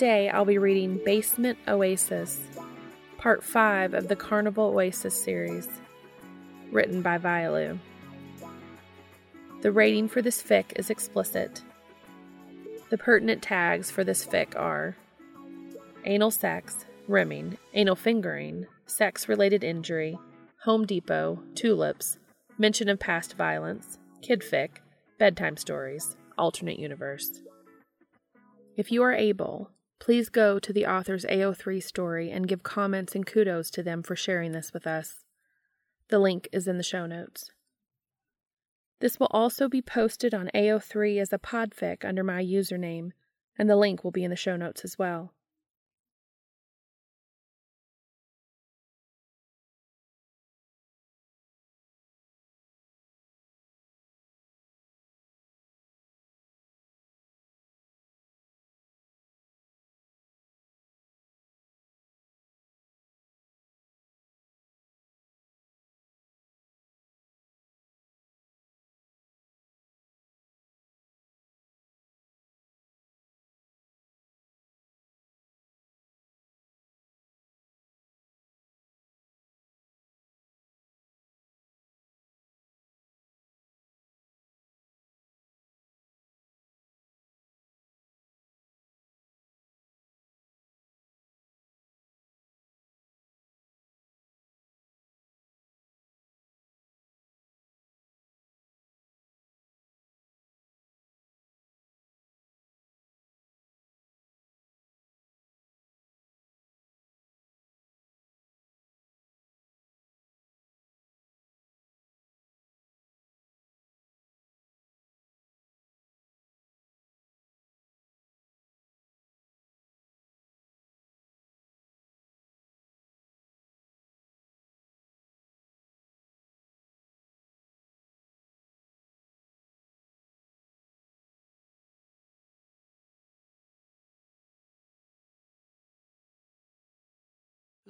[0.00, 2.40] Today I'll be reading Basement Oasis,
[3.18, 5.68] Part 5 of the Carnival Oasis series,
[6.72, 7.78] written by Violue.
[9.60, 11.60] The rating for this fic is explicit.
[12.88, 14.96] The pertinent tags for this fic are
[16.06, 20.18] anal sex, rimming, anal fingering, sex related injury,
[20.62, 22.16] Home Depot, tulips,
[22.56, 24.78] mention of past violence, kid fic,
[25.18, 27.42] bedtime stories, alternate universe.
[28.78, 29.68] If you are able,
[30.00, 34.16] please go to the author's AO3 story and give comments and kudos to them for
[34.16, 35.24] sharing this with us.
[36.08, 37.50] The link is in the show notes.
[38.98, 43.12] This will also be posted on AO3 as a podfic under my username,
[43.56, 45.32] and the link will be in the show notes as well.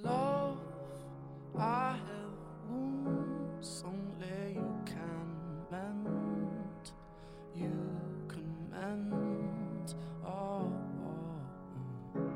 [0.03, 0.59] Love,
[1.59, 6.93] I have wounds only you can mend.
[7.55, 7.72] You
[8.28, 9.94] can mend.
[10.25, 10.72] Oh,
[11.05, 12.33] oh, oh.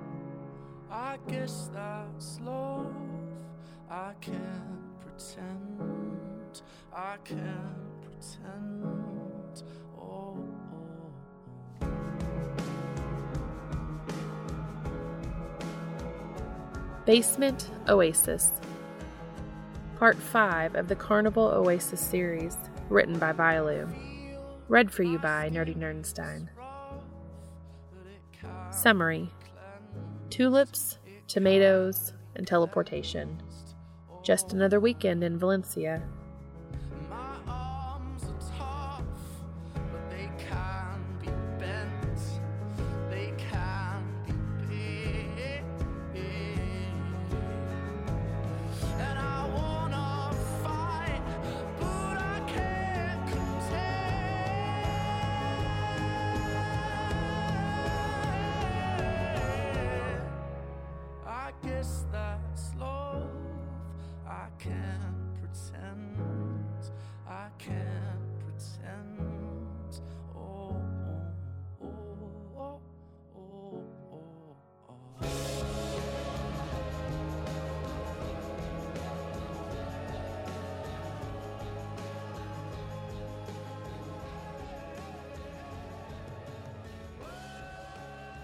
[0.91, 2.95] I guess that's love.
[3.91, 6.61] I can't pretend.
[6.95, 8.94] I can't pretend.
[17.07, 18.51] Basement Oasis,
[19.99, 22.57] Part 5 of the Carnival Oasis series,
[22.89, 23.87] written by Violue.
[24.69, 26.49] Read for you by Nerdy Nerdenstein.
[28.71, 29.29] Summary
[30.31, 30.99] Tulips,
[31.29, 33.43] tomatoes, and teleportation.
[34.23, 36.03] Just another weekend in Valencia.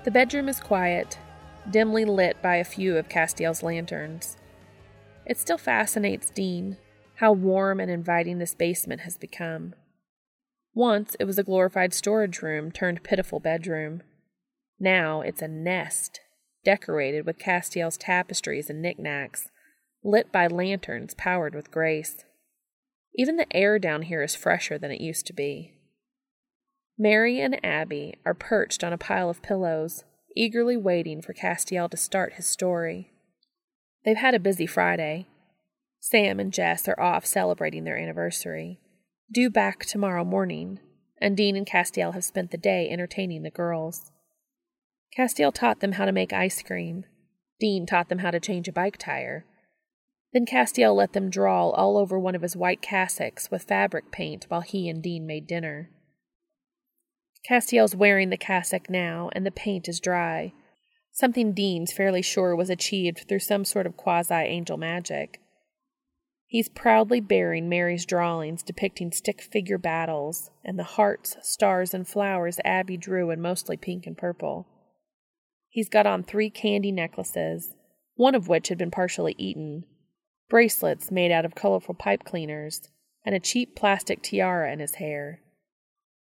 [0.03, 1.19] The bedroom is quiet.
[1.71, 4.39] dimly lit by a few of Castiel's lanterns.
[5.27, 6.79] It still fascinates Dean
[7.17, 9.75] how warm and inviting this basement has become.
[10.73, 14.03] Once it was a glorified storage room turned pitiful bedroom.
[14.79, 16.21] Now it's a nest,
[16.65, 19.51] decorated with Castiel's tapestries and knickknacks,
[20.03, 22.25] lit by lanterns powered with grace.
[23.15, 25.75] Even the air down here is fresher than it used to be.
[27.03, 30.05] Mary and Abby are perched on a pile of pillows,
[30.37, 33.11] eagerly waiting for Castiel to start his story.
[34.05, 35.27] They've had a busy Friday.
[35.99, 38.81] Sam and Jess are off celebrating their anniversary,
[39.33, 40.79] due back tomorrow morning,
[41.19, 44.13] and Dean and Castiel have spent the day entertaining the girls.
[45.17, 47.07] Castiel taught them how to make ice cream.
[47.59, 49.47] Dean taught them how to change a bike tire.
[50.35, 54.45] Then Castiel let them draw all over one of his white cassocks with fabric paint
[54.51, 55.89] while he and Dean made dinner.
[57.47, 60.53] Castiel's wearing the cassock now, and the paint is dry.
[61.13, 65.41] Something Dean's fairly sure was achieved through some sort of quasi angel magic.
[66.47, 72.59] He's proudly bearing Mary's drawings depicting stick figure battles and the hearts, stars, and flowers
[72.65, 74.67] Abby drew in mostly pink and purple.
[75.69, 77.75] He's got on three candy necklaces,
[78.17, 79.85] one of which had been partially eaten,
[80.49, 82.89] bracelets made out of colorful pipe cleaners,
[83.25, 85.41] and a cheap plastic tiara in his hair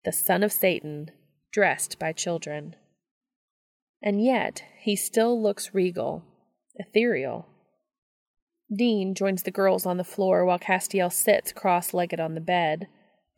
[0.04, 1.10] the son of Satan,
[1.52, 2.76] dressed by children.
[4.02, 6.24] And yet he still looks regal,
[6.74, 7.46] ethereal.
[8.74, 12.86] Dean joins the girls on the floor while Castiel sits cross legged on the bed,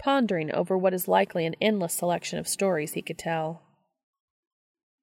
[0.03, 3.63] pondering over what is likely an endless selection of stories he could tell.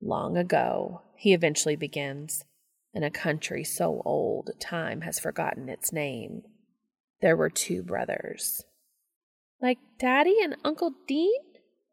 [0.02, 2.46] Long ago, he eventually begins,
[2.94, 6.44] in a country so old time has forgotten its name,
[7.22, 8.64] there were two brothers.
[9.62, 11.42] Like Daddy and Uncle Dean?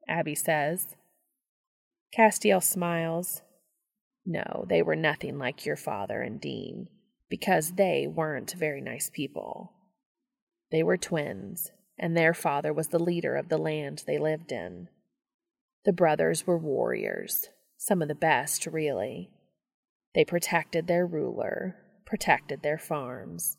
[0.09, 0.97] Abby says.
[2.17, 3.43] Castiel smiles.
[4.25, 6.89] No, they were nothing like your father and Dean,
[7.29, 9.73] because they weren't very nice people.
[10.71, 14.89] They were twins, and their father was the leader of the land they lived in.
[15.85, 19.31] The brothers were warriors, some of the best, really.
[20.15, 23.57] They protected their ruler, protected their farms,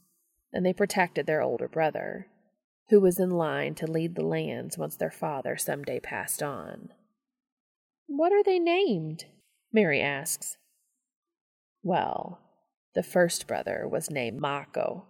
[0.51, 2.27] and they protected their older brother
[2.89, 6.89] who was in line to lead the lands once their father some day passed on.
[8.07, 9.25] What are they named?
[9.73, 10.57] Mary asks.
[11.83, 12.39] Well,
[12.95, 15.05] the first brother was named Mako,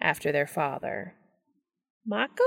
[0.00, 1.14] after their father.
[2.04, 2.44] Mako?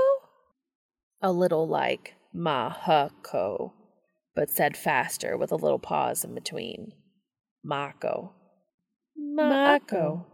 [1.20, 3.72] A little like Mahako,
[4.34, 6.92] but said faster with a little pause in between.
[7.64, 8.32] Mako.
[9.16, 10.26] Mako.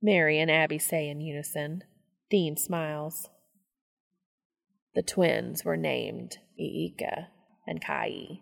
[0.00, 1.82] Mary and Abby say in unison.
[2.30, 3.30] Dean smiles.
[4.96, 7.28] The twins were named Ika
[7.66, 8.40] and Kai.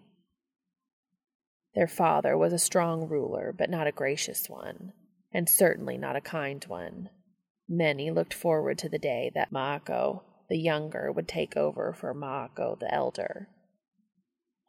[1.74, 4.92] Their father was a strong ruler, but not a gracious one,
[5.32, 7.10] and certainly not a kind one.
[7.68, 12.76] Many looked forward to the day that Mako, the younger, would take over for Mako,
[12.78, 13.48] the elder.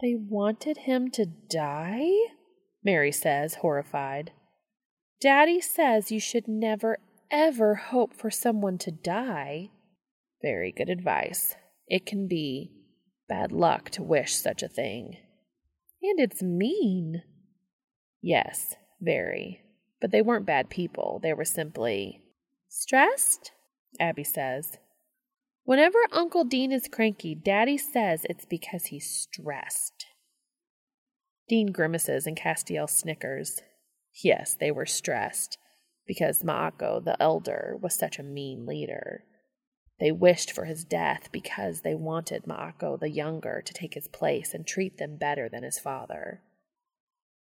[0.01, 2.09] They wanted him to die?
[2.83, 4.31] Mary says, horrified.
[5.21, 6.97] Daddy says you should never,
[7.29, 9.69] ever hope for someone to die.
[10.41, 11.55] Very good advice,
[11.87, 12.71] it can be
[13.27, 15.17] bad luck to wish such a thing.
[16.01, 17.23] And it's mean.
[18.21, 19.61] Yes, very.
[20.01, 21.19] But they weren't bad people.
[21.21, 22.21] They were simply
[22.69, 23.51] stressed,
[23.99, 24.77] Abby says.
[25.63, 30.05] Whenever Uncle Dean is cranky, Daddy says it's because he's stressed.
[31.47, 33.61] Dean grimaces and Castiel snickers.
[34.23, 35.57] Yes, they were stressed
[36.05, 39.23] because Mako, the elder, was such a mean leader.
[39.99, 44.53] They wished for his death because they wanted Mako the younger to take his place
[44.53, 46.41] and treat them better than his father.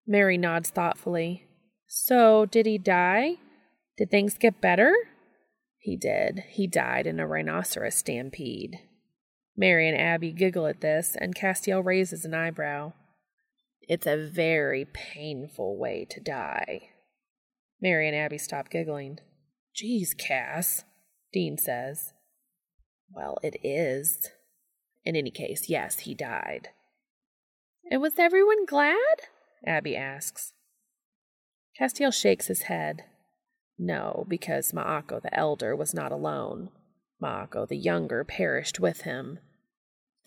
[0.07, 1.47] Mary nods thoughtfully.
[1.87, 3.37] So, did he die?
[3.97, 4.93] Did things get better?
[5.79, 6.45] He did.
[6.49, 8.79] He died in a rhinoceros stampede.
[9.57, 12.93] Mary and Abby giggle at this, and Castiel raises an eyebrow.
[13.83, 16.89] It's a very painful way to die.
[17.81, 19.19] Mary and Abby stop giggling.
[19.75, 20.85] Geez, Cass,
[21.33, 22.13] Dean says.
[23.14, 24.30] Well, it is.
[25.04, 26.71] In any case, yes, he died.
[27.90, 28.97] And was everyone glad?
[29.66, 30.52] Abby asks.
[31.78, 33.04] Castiel shakes his head.
[33.78, 36.71] No, because Mako the elder was not alone.
[37.21, 39.38] Mako the younger perished with him.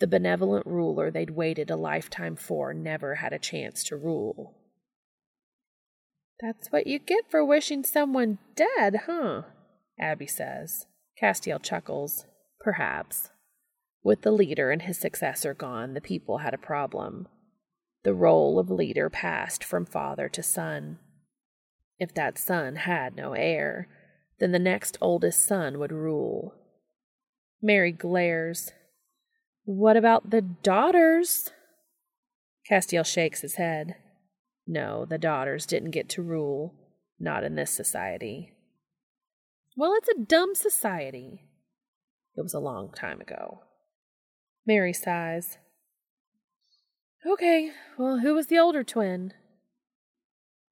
[0.00, 4.54] The benevolent ruler they'd waited a lifetime for never had a chance to rule.
[6.40, 9.42] That's what you get for wishing someone dead, huh?
[9.98, 10.86] Abby says.
[11.20, 12.26] Castiel chuckles.
[12.60, 13.30] Perhaps.
[14.02, 17.28] With the leader and his successor gone, the people had a problem.
[18.04, 20.98] The role of leader passed from father to son.
[21.98, 23.88] If that son had no heir,
[24.38, 26.54] then the next oldest son would rule.
[27.60, 28.72] Mary glares.
[29.64, 31.50] What about the daughters?
[32.70, 33.96] Castiel shakes his head.
[34.66, 36.74] No, the daughters didn't get to rule,
[37.18, 38.52] not in this society.
[39.76, 41.47] Well, it's a dumb society.
[42.38, 43.62] It was a long time ago.
[44.64, 45.58] Mary sighs.
[47.26, 49.32] Okay, well, who was the older twin?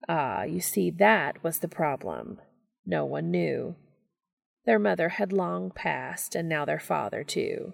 [0.09, 2.39] Ah, you see, that was the problem.
[2.87, 3.75] No one knew.
[4.65, 7.73] Their mother had long passed, and now their father, too.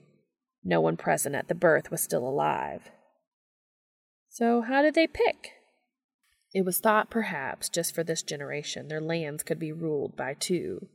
[0.64, 2.90] No one present at the birth was still alive.
[4.30, 5.50] So, how did they pick?
[6.54, 10.88] It was thought perhaps just for this generation their lands could be ruled by two.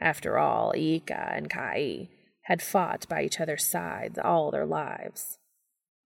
[0.00, 2.08] After all, Ika and Kai
[2.42, 5.38] had fought by each other's sides all their lives.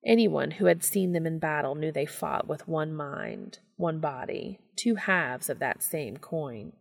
[0.05, 4.59] Anyone who had seen them in battle knew they fought with one mind, one body,
[4.75, 6.73] two halves of that same coin.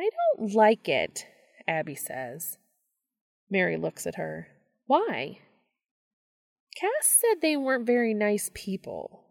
[0.00, 0.08] I
[0.38, 1.26] don't like it,
[1.68, 2.56] Abby says.
[3.50, 4.48] Mary looks at her.
[4.86, 5.38] Why?
[6.74, 9.24] Cass said they weren't very nice people.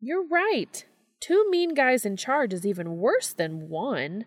[0.00, 0.84] You're right.
[1.20, 4.24] Two mean guys in charge is even worse than one.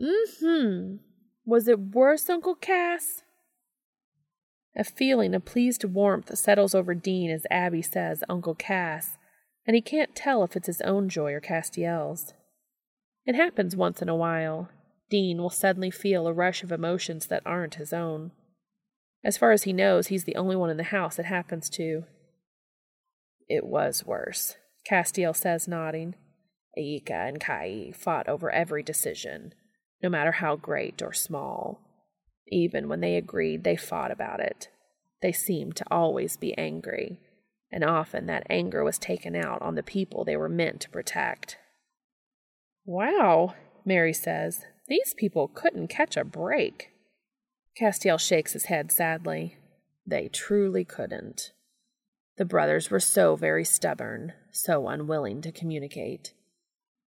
[0.00, 0.96] Mm hmm.
[1.44, 3.22] Was it worse, Uncle Cass?
[4.76, 9.16] A feeling of pleased warmth settles over Dean as Abby says Uncle Cass,
[9.66, 12.34] and he can't tell if it's his own joy or Castiel's.
[13.24, 14.68] It happens once in a while.
[15.08, 18.32] Dean will suddenly feel a rush of emotions that aren't his own.
[19.24, 22.04] As far as he knows, he's the only one in the house it happens to.
[23.48, 24.56] It was worse,
[24.88, 26.16] Castiel says, nodding.
[26.78, 29.54] Aika and Kai fought over every decision,
[30.02, 31.80] no matter how great or small.
[32.48, 34.68] Even when they agreed, they fought about it.
[35.22, 37.20] They seemed to always be angry,
[37.72, 41.56] and often that anger was taken out on the people they were meant to protect.
[42.84, 44.64] Wow, Mary says.
[44.88, 46.90] These people couldn't catch a break.
[47.80, 49.56] Castiel shakes his head sadly.
[50.06, 51.52] They truly couldn't.
[52.38, 56.32] The brothers were so very stubborn, so unwilling to communicate.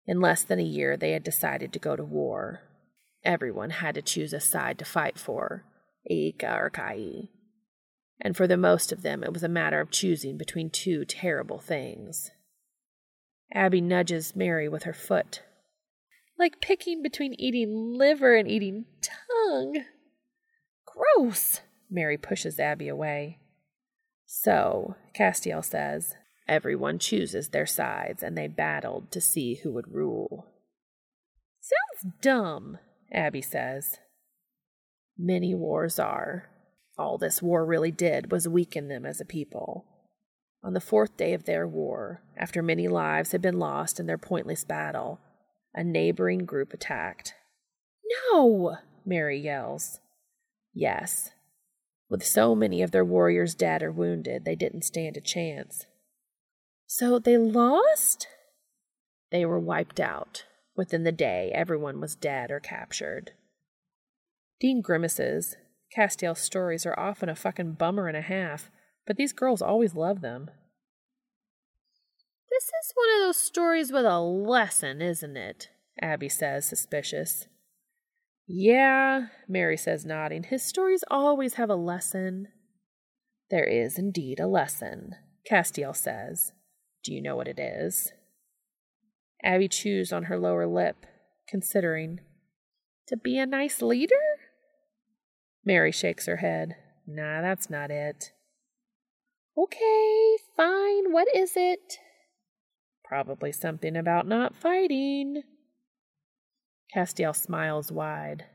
[0.06, 2.60] In less than a year, they had decided to go to war.
[3.24, 5.64] Everyone had to choose a side to fight for,
[6.10, 7.28] Ika or Kai.
[8.20, 11.58] And for the most of them, it was a matter of choosing between two terrible
[11.58, 12.30] things.
[13.52, 15.42] Abby nudges Mary with her foot,
[16.38, 19.84] like picking between eating liver and eating tongue.
[20.86, 21.60] Gross!
[21.90, 23.38] Mary pushes Abby away.
[24.26, 26.14] So, Castiel says,
[26.48, 30.46] everyone chooses their sides and they battled to see who would rule.
[31.60, 32.78] Sounds dumb,
[33.14, 33.98] Abby says.
[35.16, 36.50] Many wars are.
[36.98, 39.86] All this war really did was weaken them as a people.
[40.62, 44.18] On the fourth day of their war, after many lives had been lost in their
[44.18, 45.20] pointless battle,
[45.74, 47.34] a neighboring group attacked.
[48.32, 48.76] No!
[49.04, 50.00] Mary yells.
[50.72, 51.30] Yes.
[52.08, 55.86] With so many of their warriors dead or wounded, they didn't stand a chance.
[56.86, 58.26] So they lost?
[59.30, 60.44] They were wiped out.
[60.76, 63.32] Within the day, everyone was dead or captured.
[64.60, 65.56] Dean grimaces.
[65.96, 68.70] Castiel's stories are often a fucking bummer and a half,
[69.06, 70.50] but these girls always love them.
[72.50, 75.70] This is one of those stories with a lesson, isn't it?
[76.00, 77.46] Abby says, suspicious.
[78.46, 80.44] Yeah, Mary says, nodding.
[80.44, 82.48] His stories always have a lesson.
[83.50, 85.14] There is indeed a lesson,
[85.48, 86.52] Castiel says.
[87.02, 88.12] Do you know what it is?
[89.44, 91.04] Abby chews on her lower lip,
[91.46, 92.20] considering.
[93.08, 94.14] To be a nice leader?
[95.64, 96.76] Mary shakes her head.
[97.06, 98.32] Nah, that's not it.
[99.56, 101.12] Okay, fine.
[101.12, 101.98] What is it?
[103.04, 105.42] Probably something about not fighting.
[106.94, 108.46] Castiel smiles wide.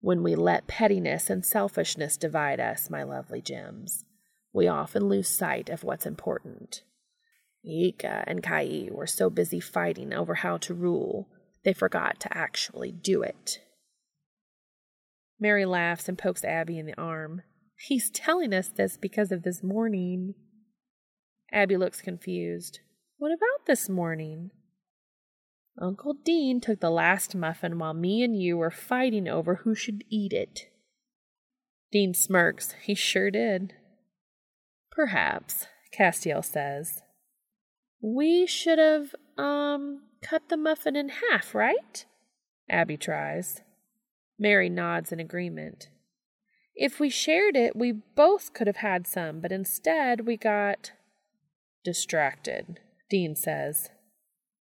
[0.00, 4.04] When we let pettiness and selfishness divide us, my lovely gems,
[4.52, 6.82] we often lose sight of what's important.
[7.66, 11.28] Ika and Kai were so busy fighting over how to rule,
[11.64, 13.60] they forgot to actually do it.
[15.40, 17.42] Mary laughs and pokes Abby in the arm.
[17.76, 20.34] He's telling us this because of this morning.
[21.52, 22.80] Abby looks confused.
[23.18, 24.50] What about this morning?
[25.80, 30.04] Uncle Dean took the last muffin while me and you were fighting over who should
[30.08, 30.68] eat it.
[31.90, 32.74] Dean smirks.
[32.82, 33.74] He sure did.
[34.90, 35.66] Perhaps,
[35.96, 37.02] Castiel says.
[38.06, 42.04] We should have, um, cut the muffin in half, right?
[42.68, 43.62] Abby tries.
[44.38, 45.88] Mary nods in agreement.
[46.74, 50.92] If we shared it, we both could have had some, but instead we got
[51.82, 53.88] distracted, Dean says.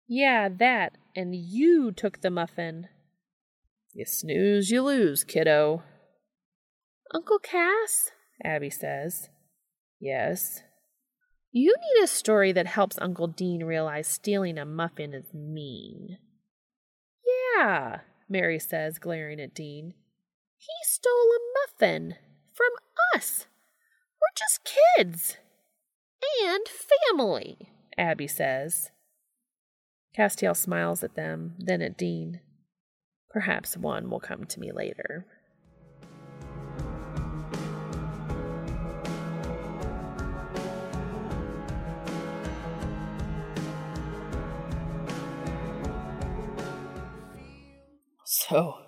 [0.09, 2.89] Yeah, that, and you took the muffin.
[3.93, 5.85] You snooze, you lose, kiddo.
[7.15, 8.11] Uncle Cass?
[8.43, 9.29] Abby says.
[10.01, 10.63] Yes.
[11.51, 16.19] You need a story that helps Uncle Dean realize stealing a muffin is mean.
[17.57, 19.95] Yeah, Mary says, glaring at Dean.
[20.59, 22.17] He stole a muffin
[22.53, 22.71] from
[23.15, 23.47] us.
[24.21, 25.37] We're just kids.
[26.45, 28.91] And family, Abby says.
[30.17, 32.41] Castiel smiles at them, then at Dean.
[33.31, 35.27] Perhaps one will come to me later.
[48.49, 48.79] So,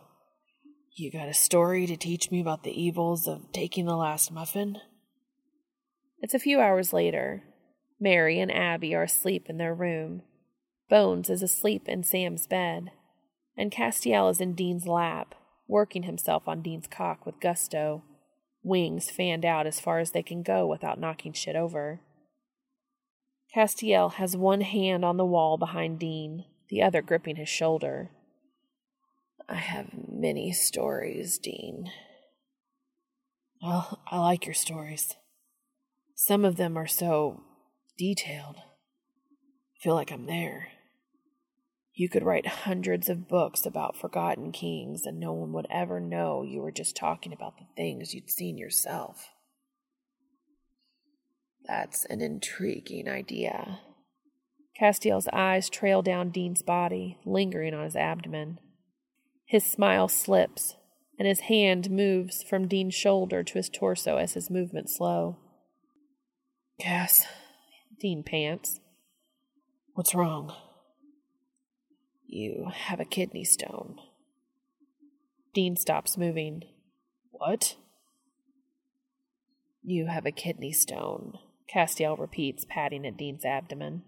[0.94, 4.78] you got a story to teach me about the evils of taking the last muffin?
[6.20, 7.42] It's a few hours later.
[8.00, 10.22] Mary and Abby are asleep in their room.
[10.88, 12.90] Bones is asleep in Sam's bed,
[13.54, 15.34] and Castiel is in Dean's lap,
[15.68, 18.02] working himself on Dean's cock with gusto,
[18.62, 22.00] wings fanned out as far as they can go without knocking shit over.
[23.54, 28.10] Castiel has one hand on the wall behind Dean, the other gripping his shoulder.
[29.50, 31.90] I have many stories, Dean.
[33.60, 35.16] Well, I like your stories.
[36.14, 37.42] Some of them are so
[37.98, 38.56] detailed.
[38.58, 40.68] I feel like I'm there.
[41.92, 46.44] You could write hundreds of books about forgotten kings, and no one would ever know
[46.44, 49.30] you were just talking about the things you'd seen yourself.
[51.66, 53.80] That's an intriguing idea.
[54.78, 58.60] Castiel's eyes trail down Dean's body, lingering on his abdomen.
[59.50, 60.76] His smile slips,
[61.18, 65.38] and his hand moves from Dean's shoulder to his torso as his movements slow.
[66.78, 67.26] Cass,
[67.98, 68.78] Dean pants.
[69.94, 70.54] What's wrong?
[72.28, 73.96] You have a kidney stone.
[75.52, 76.62] Dean stops moving.
[77.32, 77.74] What?
[79.82, 81.32] You have a kidney stone,
[81.68, 84.04] Castiel repeats, patting at Dean's abdomen.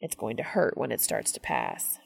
[0.00, 1.98] It's going to hurt when it starts to pass.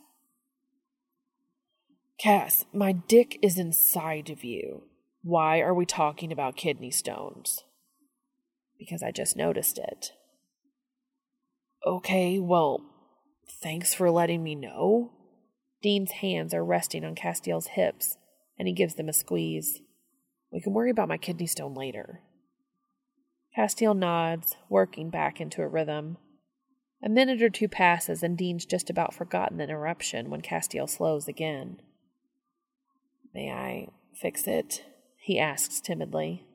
[2.20, 4.82] Cass, my dick is inside of you.
[5.22, 7.62] Why are we talking about kidney stones?
[8.76, 10.12] Because I just noticed it.
[11.86, 12.82] Okay, well,
[13.62, 15.12] thanks for letting me know.
[15.80, 18.16] Dean's hands are resting on Castiel's hips,
[18.58, 19.80] and he gives them a squeeze.
[20.50, 22.22] We can worry about my kidney stone later.
[23.56, 26.16] Castiel nods, working back into a rhythm.
[27.00, 31.28] A minute or two passes, and Dean's just about forgotten the interruption when Castiel slows
[31.28, 31.80] again.
[33.34, 33.88] May I
[34.20, 34.84] fix it?
[35.28, 36.46] he asks timidly.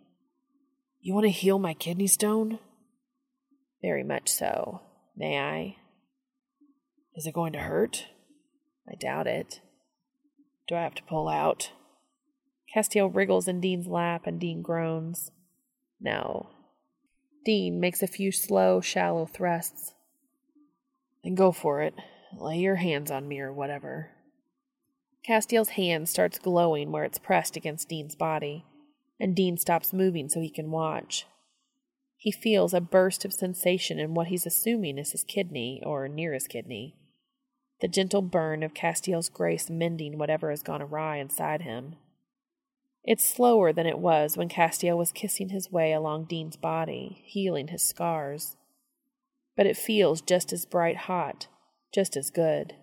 [1.00, 2.58] You want to heal my kidney stone?
[3.84, 4.82] Very much so.
[5.16, 5.76] May I?
[7.16, 8.08] Is it going to hurt?
[8.90, 9.62] I doubt it.
[10.68, 11.72] Do I have to pull out?
[12.76, 15.30] Castiel wriggles in Dean's lap and Dean groans.
[16.02, 16.50] No.
[17.46, 19.94] Dean makes a few slow, shallow thrusts.
[21.24, 21.94] Then go for it.
[22.36, 24.10] Lay your hands on me or whatever.
[25.28, 28.66] Castiel's hand starts glowing where it's pressed against Dean's body,
[29.20, 31.26] and Dean stops moving so he can watch.
[32.18, 36.34] He feels a burst of sensation in what he's assuming is his kidney, or near
[36.34, 36.96] his kidney.
[37.82, 41.96] The gentle burn of Castiel's grace mending whatever has gone awry inside him.
[43.04, 47.68] It's slower than it was when Castiel was kissing his way along Dean's body, healing
[47.68, 48.56] his scars.
[49.58, 51.48] But it feels just as bright hot,
[51.94, 52.76] just as good.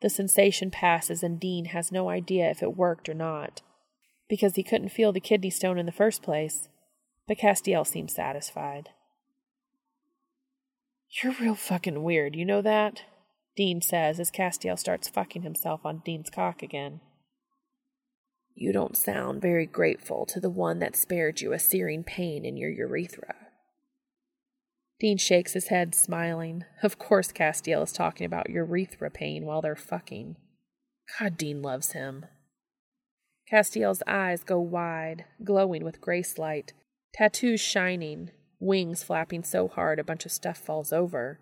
[0.00, 3.62] The sensation passes, and Dean has no idea if it worked or not,
[4.28, 6.68] because he couldn't feel the kidney stone in the first place.
[7.26, 8.90] But Castiel seems satisfied.
[11.10, 13.02] You're real fucking weird, you know that?
[13.56, 17.00] Dean says as Castiel starts fucking himself on Dean's cock again.
[18.54, 22.56] You don't sound very grateful to the one that spared you a searing pain in
[22.56, 23.34] your urethra.
[25.00, 26.64] Dean shakes his head, smiling.
[26.82, 30.36] Of course, Castiel is talking about urethra pain while they're fucking.
[31.18, 32.26] God, Dean loves him.
[33.50, 36.72] Castiel's eyes go wide, glowing with grace light,
[37.14, 38.30] tattoos shining,
[38.60, 41.38] wings flapping so hard a bunch of stuff falls over.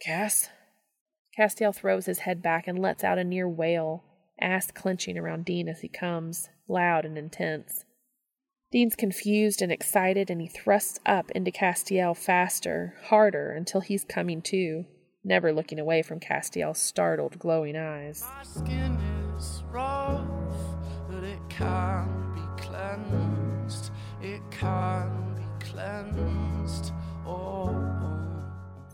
[0.00, 0.48] Cass?
[1.38, 4.02] Castiel throws his head back and lets out a near wail,
[4.40, 7.84] ass clenching around Dean as he comes, loud and intense.
[8.70, 14.40] Dean's confused and excited, and he thrusts up into Castiel faster, harder, until he's coming
[14.42, 14.84] to,
[15.24, 18.24] never looking away from Castiel's startled, glowing eyes.
[18.36, 18.96] My skin
[19.36, 20.24] is rough,
[21.10, 23.90] but it can be cleansed.
[24.22, 26.92] It can be cleansed.
[27.26, 28.44] Oh, oh.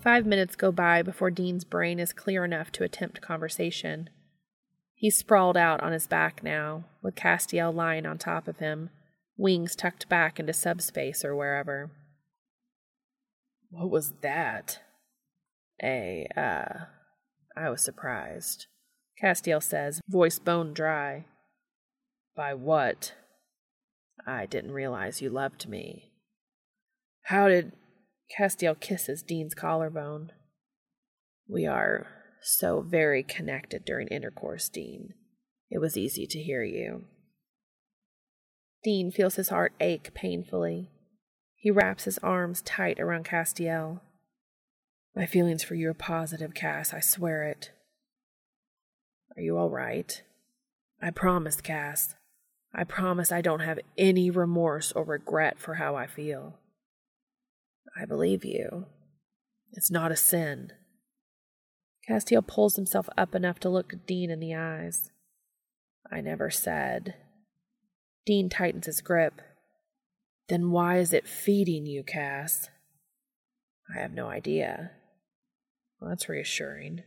[0.00, 4.08] Five minutes go by before Dean's brain is clear enough to attempt conversation.
[4.94, 8.88] He's sprawled out on his back now, with Castiel lying on top of him,
[9.36, 11.90] wings tucked back into subspace or wherever.
[13.70, 14.80] What was that?
[15.82, 16.84] A, uh,
[17.56, 18.66] I was surprised.
[19.22, 21.26] Castiel says, voice bone dry.
[22.34, 23.14] By what?
[24.26, 26.12] I didn't realize you loved me.
[27.24, 27.72] How did.
[28.36, 30.32] Castiel kisses Dean's collarbone.
[31.48, 32.06] We are
[32.42, 35.14] so very connected during intercourse, Dean.
[35.70, 37.04] It was easy to hear you.
[38.86, 40.92] Dean feels his heart ache painfully.
[41.56, 44.00] He wraps his arms tight around Castiel.
[45.12, 47.72] My feelings for you are positive, Cass, I swear it.
[49.36, 50.22] Are you all right?
[51.02, 52.14] I promise, Cass.
[52.72, 56.60] I promise I don't have any remorse or regret for how I feel.
[58.00, 58.86] I believe you.
[59.72, 60.70] It's not a sin.
[62.08, 65.10] Castiel pulls himself up enough to look Dean in the eyes.
[66.08, 67.16] I never said.
[68.26, 69.40] Dean tightens his grip.
[70.48, 72.68] Then why is it feeding you, Cass?
[73.94, 74.90] I have no idea.
[76.00, 77.02] Well, that's reassuring.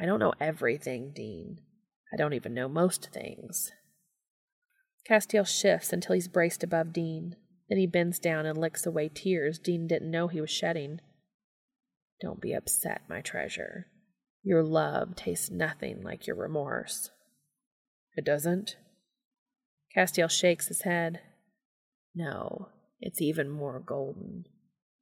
[0.00, 1.58] I don't know everything, Dean.
[2.12, 3.72] I don't even know most things.
[5.08, 7.36] Castiel shifts until he's braced above Dean.
[7.68, 11.00] Then he bends down and licks away tears Dean didn't know he was shedding.
[12.20, 13.86] Don't be upset, my treasure.
[14.42, 17.10] Your love tastes nothing like your remorse.
[18.16, 18.76] It doesn't?
[19.96, 21.20] Castiel shakes his head.
[22.14, 22.68] No,
[23.00, 24.46] it's even more golden,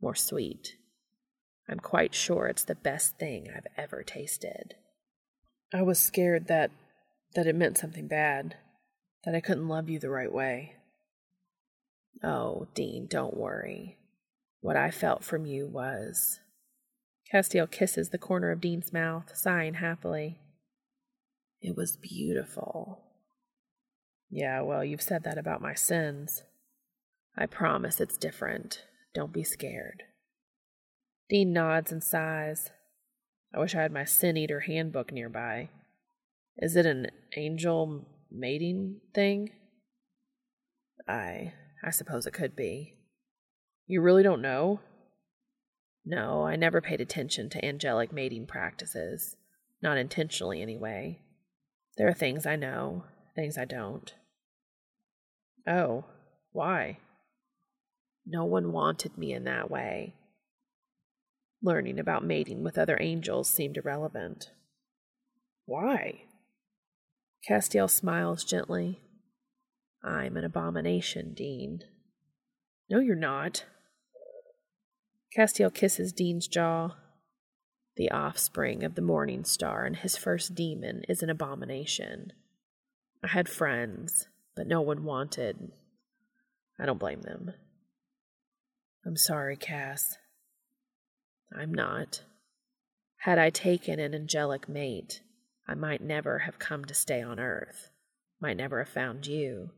[0.00, 0.76] more sweet.
[1.68, 4.74] I'm quite sure it's the best thing I've ever tasted.
[5.72, 6.70] I was scared that
[7.34, 8.56] that it meant something bad,
[9.24, 10.74] that I couldn't love you the right way.
[12.22, 13.96] Oh, Dean, don't worry.
[14.60, 16.40] What I felt from you was.
[17.32, 20.38] Castiel kisses the corner of Dean's mouth, sighing happily.
[21.62, 23.01] It was beautiful.
[24.34, 26.42] Yeah, well, you've said that about my sins.
[27.36, 28.82] I promise it's different.
[29.14, 30.04] Don't be scared.
[31.28, 32.70] Dean nods and sighs.
[33.54, 35.68] I wish I had my Sin Eater handbook nearby.
[36.56, 39.50] Is it an angel mating thing?
[41.06, 41.52] I
[41.84, 42.94] I suppose it could be.
[43.86, 44.80] You really don't know?
[46.06, 49.36] No, I never paid attention to angelic mating practices.
[49.82, 51.20] Not intentionally, anyway.
[51.98, 54.14] There are things I know, things I don't.
[55.66, 56.04] Oh,
[56.52, 56.98] why?
[58.26, 60.14] No one wanted me in that way.
[61.62, 64.50] Learning about mating with other angels seemed irrelevant.
[65.64, 66.22] Why?
[67.48, 69.00] Castiel smiles gently.
[70.04, 71.80] I'm an abomination, Dean.
[72.90, 73.64] No, you're not.
[75.36, 76.96] Castiel kisses Dean's jaw.
[77.96, 82.32] The offspring of the morning star and his first demon is an abomination.
[83.22, 85.72] I had friends, but no one wanted.
[86.78, 87.52] I don't blame them.
[89.04, 90.16] I'm sorry, Cass.
[91.56, 92.22] I'm not.
[93.18, 95.20] Had I taken an angelic mate,
[95.68, 97.90] I might never have come to stay on Earth,
[98.40, 99.70] might never have found you,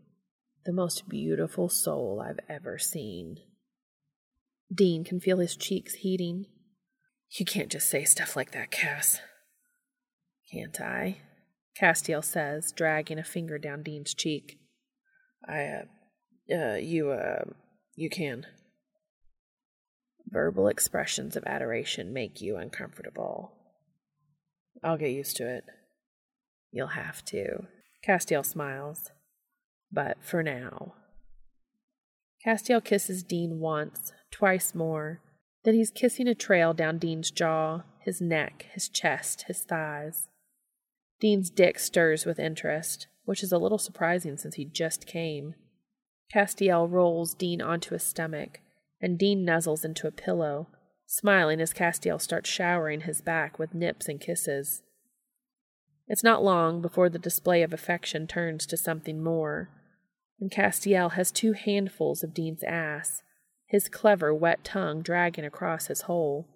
[0.64, 3.36] the most beautiful soul I've ever seen.
[4.74, 6.46] Dean can feel his cheeks heating.
[7.38, 9.20] You can't just say stuff like that, Cass.
[10.50, 11.18] Can't I?
[11.78, 14.58] Castiel says, dragging a finger down Dean's cheek.
[15.48, 17.44] I, uh, uh, you, uh,
[17.94, 18.46] you can.
[20.26, 23.52] Verbal expressions of adoration make you uncomfortable.
[24.82, 25.64] I'll get used to it.
[26.72, 27.66] You'll have to.
[28.06, 29.10] Castiel smiles.
[29.92, 30.94] But for now.
[32.44, 35.20] Castiel kisses Dean once, twice more.
[35.64, 40.28] Then he's kissing a trail down Dean's jaw, his neck, his chest, his thighs.
[41.20, 45.54] Dean's dick stirs with interest, which is a little surprising since he just came.
[46.32, 48.60] Castiel rolls Dean onto his stomach,
[49.00, 50.68] and Dean nuzzles into a pillow,
[51.06, 54.82] smiling as Castiel starts showering his back with nips and kisses.
[56.06, 59.70] It's not long before the display of affection turns to something more,
[60.40, 63.22] and Castiel has two handfuls of Dean's ass,
[63.66, 66.46] his clever wet tongue dragging across his hole.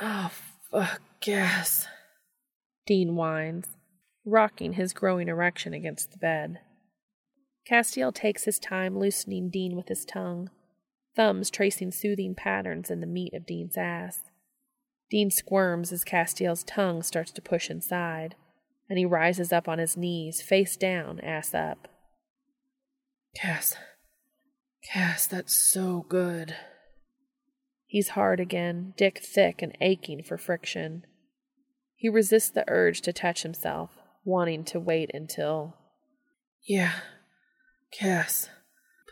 [0.00, 0.30] Oh,
[0.70, 1.86] fuck yes,
[2.86, 3.75] Dean whines,
[4.26, 6.58] rocking his growing erection against the bed.
[7.68, 10.50] Castiel takes his time loosening Dean with his tongue,
[11.14, 14.30] thumbs tracing soothing patterns in the meat of Dean's ass.
[15.10, 18.34] Dean squirms as Castiel's tongue starts to push inside,
[18.90, 21.88] and he rises up on his knees, face down, ass up.
[23.34, 23.76] Cass,
[24.92, 26.54] Cass, that's so good.
[27.86, 31.04] He's hard again, dick thick and aching for friction.
[31.96, 35.74] He resists the urge to touch himself, wanting to wait until.
[36.64, 36.92] Yeah,
[37.90, 38.50] Cass,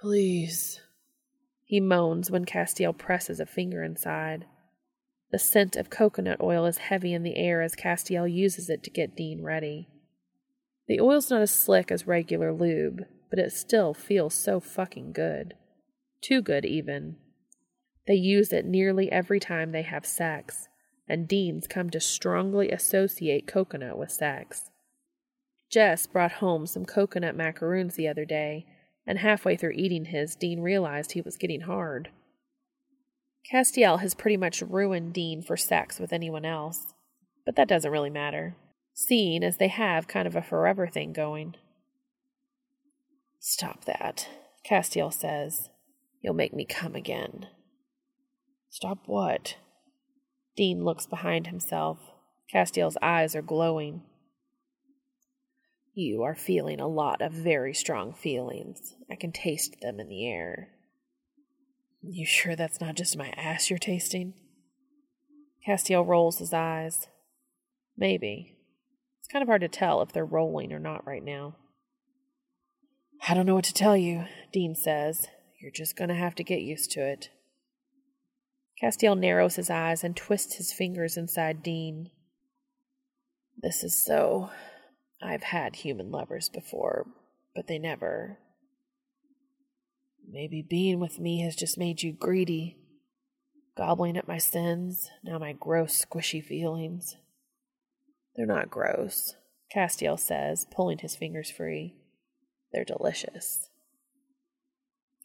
[0.00, 0.80] please.
[1.64, 4.44] He moans when Castiel presses a finger inside.
[5.30, 8.90] The scent of coconut oil is heavy in the air as Castiel uses it to
[8.90, 9.88] get Dean ready.
[10.86, 15.54] The oil's not as slick as regular lube, but it still feels so fucking good.
[16.20, 17.16] Too good, even.
[18.06, 20.68] They use it nearly every time they have sex,
[21.08, 24.70] and Dean's come to strongly associate coconut with sex.
[25.74, 28.64] Jess brought home some coconut macaroons the other day,
[29.08, 32.10] and halfway through eating his, Dean realized he was getting hard.
[33.50, 36.94] Castiel has pretty much ruined Dean for sex with anyone else,
[37.44, 38.54] but that doesn't really matter,
[38.92, 41.56] seeing as they have kind of a forever thing going.
[43.40, 44.28] Stop that,
[44.64, 45.70] Castiel says.
[46.22, 47.48] You'll make me come again.
[48.70, 49.56] Stop what?
[50.56, 51.98] Dean looks behind himself.
[52.54, 54.02] Castiel's eyes are glowing.
[55.94, 58.94] You are feeling a lot of very strong feelings.
[59.08, 60.70] I can taste them in the air.
[62.02, 64.34] You sure that's not just my ass you're tasting?
[65.66, 67.06] Castiel rolls his eyes.
[67.96, 68.56] Maybe.
[69.20, 71.56] It's kind of hard to tell if they're rolling or not right now.
[73.26, 75.28] I don't know what to tell you, Dean says.
[75.62, 77.30] You're just going to have to get used to it.
[78.82, 82.10] Castiel narrows his eyes and twists his fingers inside Dean.
[83.56, 84.50] This is so.
[85.24, 87.06] I've had human lovers before,
[87.54, 88.38] but they never.
[90.28, 92.76] Maybe being with me has just made you greedy,
[93.76, 97.16] gobbling at my sins, now my gross, squishy feelings.
[98.36, 99.34] They're not gross,
[99.74, 101.94] Castiel says, pulling his fingers free.
[102.72, 103.70] They're delicious.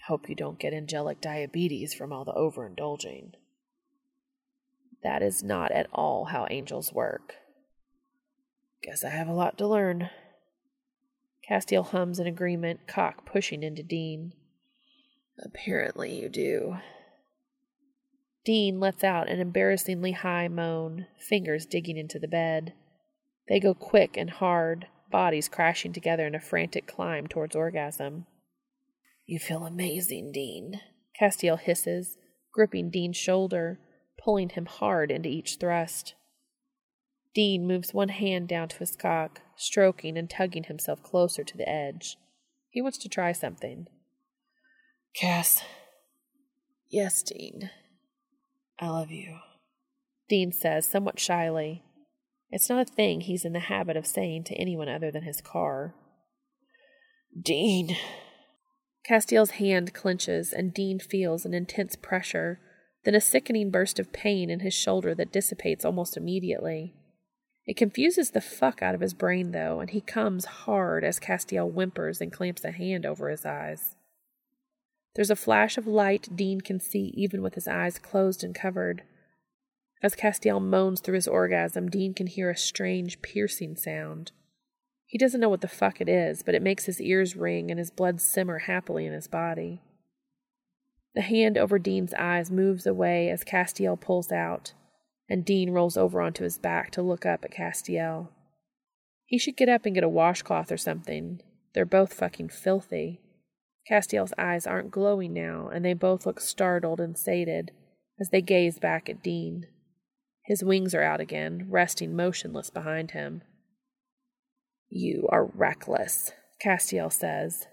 [0.07, 3.33] Hope you don't get angelic diabetes from all the overindulging.
[5.03, 7.35] That is not at all how angels work.
[8.83, 10.09] Guess I have a lot to learn.
[11.49, 14.33] Castiel hums in agreement, cock pushing into Dean.
[15.43, 16.77] Apparently you do.
[18.45, 22.73] Dean lets out an embarrassingly high moan, fingers digging into the bed.
[23.47, 28.27] They go quick and hard, bodies crashing together in a frantic climb towards orgasm.
[29.25, 30.81] You feel amazing, Dean,
[31.19, 32.17] Castiel hisses,
[32.53, 33.79] gripping Dean's shoulder,
[34.23, 36.15] pulling him hard into each thrust.
[37.33, 41.69] Dean moves one hand down to his cock, stroking and tugging himself closer to the
[41.69, 42.17] edge.
[42.69, 43.87] He wants to try something.
[45.15, 45.61] Cass.
[46.89, 47.69] Yes, Dean.
[48.79, 49.37] I love you.
[50.27, 51.83] Dean says somewhat shyly.
[52.51, 55.41] It's not a thing he's in the habit of saying to anyone other than his
[55.41, 55.93] car.
[57.39, 57.95] Dean.
[59.03, 62.59] Castiel's hand clenches, and Dean feels an intense pressure,
[63.05, 66.95] then a sickening burst of pain in his shoulder that dissipates almost immediately.
[67.69, 71.69] It confuses the fuck out of his brain, though, and he comes hard as Castiel
[71.69, 73.95] whimpers and clamps a hand over his eyes.
[75.13, 79.03] There's a flash of light Dean can see even with his eyes closed and covered.
[80.01, 84.31] As Castiel moans through his orgasm, Dean can hear a strange, piercing sound.
[85.05, 87.77] He doesn't know what the fuck it is, but it makes his ears ring and
[87.77, 89.83] his blood simmer happily in his body.
[91.13, 94.73] The hand over Dean's eyes moves away as Castiel pulls out,
[95.29, 98.29] and Dean rolls over onto his back to look up at Castiel.
[99.25, 101.41] He should get up and get a washcloth or something.
[101.73, 103.21] They're both fucking filthy.
[103.89, 107.71] Castiel's eyes aren't glowing now, and they both look startled and sated
[108.19, 109.67] as they gaze back at Dean.
[110.45, 113.43] His wings are out again, resting motionless behind him.
[114.89, 116.31] You are reckless,
[116.63, 117.67] Castiel says.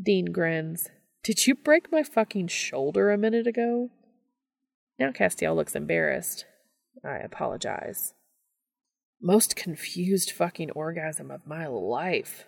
[0.00, 0.88] Dean grins.
[1.24, 3.90] Did you break my fucking shoulder a minute ago?
[4.98, 6.44] Now Castiel looks embarrassed.
[7.04, 8.14] I apologize.
[9.20, 12.46] Most confused fucking orgasm of my life.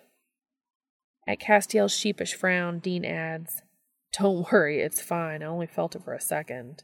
[1.27, 3.61] At Castiel's sheepish frown, Dean adds,
[4.17, 5.41] Don't worry, it's fine.
[5.41, 6.83] I only felt it for a second.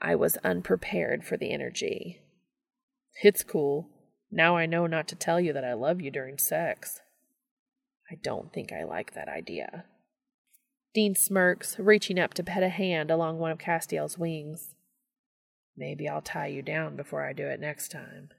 [0.00, 2.22] I was unprepared for the energy.
[3.22, 3.88] It's cool.
[4.30, 7.00] Now I know not to tell you that I love you during sex.
[8.10, 9.84] I don't think I like that idea.
[10.94, 14.74] Dean smirks, reaching up to pet a hand along one of Castiel's wings.
[15.76, 18.30] Maybe I'll tie you down before I do it next time.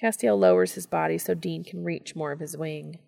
[0.00, 2.98] Castiel lowers his body so Dean can reach more of his wing.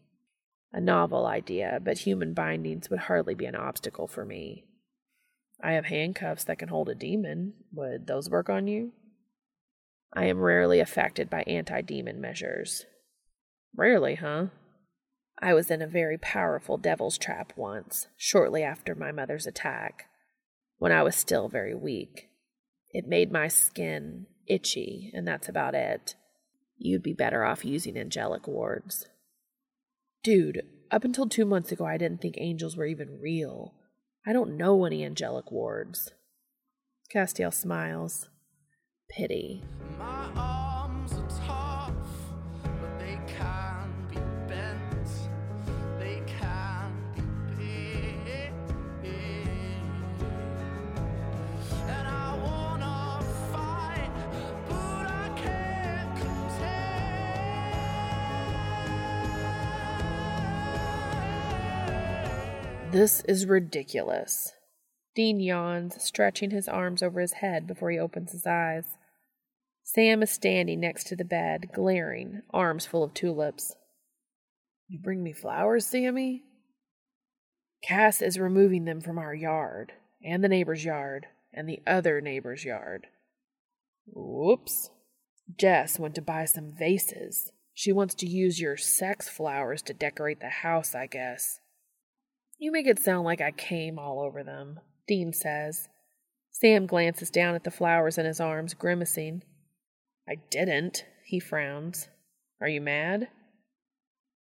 [0.72, 4.64] A novel idea, but human bindings would hardly be an obstacle for me.
[5.62, 7.54] I have handcuffs that can hold a demon.
[7.72, 8.92] Would those work on you?
[10.12, 12.86] I am rarely affected by anti demon measures.
[13.76, 14.46] Rarely, huh?
[15.40, 20.06] I was in a very powerful devil's trap once, shortly after my mother's attack.
[20.78, 22.28] When I was still very weak.
[22.92, 26.14] It made my skin itchy, and that's about it.
[26.76, 29.06] You'd be better off using angelic wards.
[30.22, 33.74] Dude, up until two months ago, I didn't think angels were even real.
[34.26, 36.12] I don't know any angelic wards.
[37.12, 38.28] Castiel smiles.
[39.10, 39.64] Pity.
[62.90, 64.54] This is ridiculous.
[65.14, 68.96] Dean yawns, stretching his arms over his head before he opens his eyes.
[69.82, 73.74] Sam is standing next to the bed, glaring, arms full of tulips.
[74.88, 76.44] You bring me flowers, Sammy?
[77.82, 79.92] Cass is removing them from our yard,
[80.24, 83.06] and the neighbor's yard, and the other neighbor's yard.
[84.06, 84.88] Whoops.
[85.58, 87.52] Jess went to buy some vases.
[87.74, 91.60] She wants to use your sex flowers to decorate the house, I guess.
[92.58, 95.88] You make it sound like I came all over them, Dean says.
[96.50, 99.44] Sam glances down at the flowers in his arms, grimacing.
[100.28, 102.08] I didn't, he frowns.
[102.60, 103.28] Are you mad?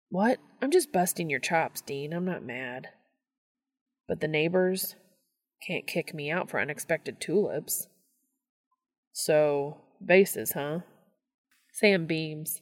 [0.09, 0.37] What?
[0.61, 2.13] I'm just busting your chops, Dean.
[2.13, 2.89] I'm not mad.
[4.07, 4.95] But the neighbors
[5.65, 7.87] can't kick me out for unexpected tulips.
[9.11, 10.79] So, vases, huh?
[11.71, 12.61] Sam beams.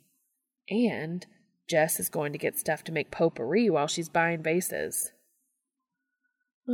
[0.69, 1.25] And
[1.69, 5.11] Jess is going to get stuff to make potpourri while she's buying vases.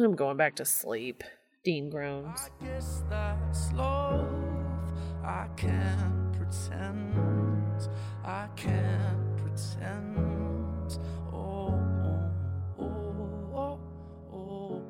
[0.03, 1.23] I'm going back to sleep,
[1.63, 2.39] Dean groans.
[2.39, 4.27] I guess that's love.
[5.23, 7.89] I can't pretend.
[8.23, 10.99] I can't pretend.
[11.33, 11.73] Oh,
[12.79, 13.79] oh, oh, oh,
[14.31, 14.83] oh, oh.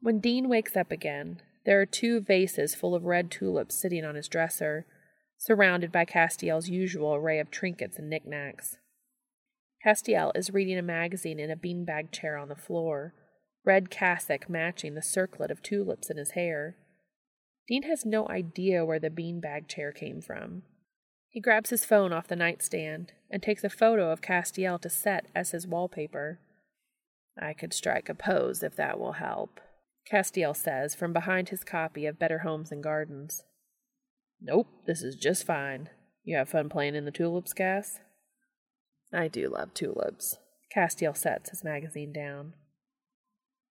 [0.00, 4.14] When Dean wakes up again, there are two vases full of red tulips sitting on
[4.14, 4.86] his dresser,
[5.36, 8.78] surrounded by Castiel's usual array of trinkets and knickknacks.
[9.84, 13.14] Castiel is reading a magazine in a beanbag chair on the floor,
[13.64, 16.76] red cassock matching the circlet of tulips in his hair.
[17.68, 20.62] Dean has no idea where the beanbag chair came from.
[21.28, 25.26] He grabs his phone off the nightstand and takes a photo of Castiel to set
[25.34, 26.40] as his wallpaper.
[27.40, 29.60] I could strike a pose if that will help,
[30.10, 33.44] Castiel says from behind his copy of Better Homes and Gardens.
[34.40, 35.88] Nope, this is just fine.
[36.24, 38.00] You have fun playing in the tulips, Cass?
[39.12, 40.36] I do love tulips.
[40.74, 42.54] Castiel sets his magazine down.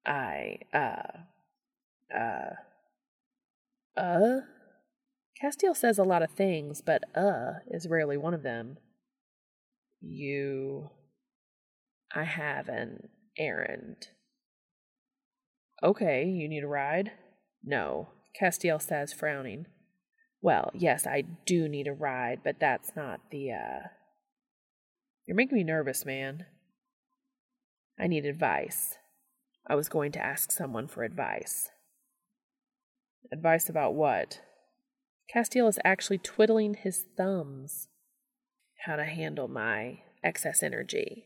[0.09, 1.19] I, uh,
[2.17, 2.55] uh,
[3.95, 4.39] uh?
[5.41, 8.77] Castiel says a lot of things, but uh is rarely one of them.
[10.01, 10.89] You.
[12.13, 14.07] I have an errand.
[15.81, 17.11] Okay, you need a ride?
[17.63, 19.67] No, Castiel says, frowning.
[20.41, 23.87] Well, yes, I do need a ride, but that's not the, uh.
[25.25, 26.45] You're making me nervous, man.
[27.99, 28.98] I need advice.
[29.69, 31.69] I was going to ask someone for advice.
[33.31, 34.41] Advice about what?
[35.33, 37.87] Castiel is actually twiddling his thumbs.
[38.85, 41.25] How to handle my excess energy.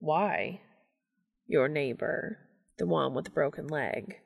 [0.00, 0.60] Why?
[1.46, 2.40] Your neighbor,
[2.76, 4.18] the one with the broken leg.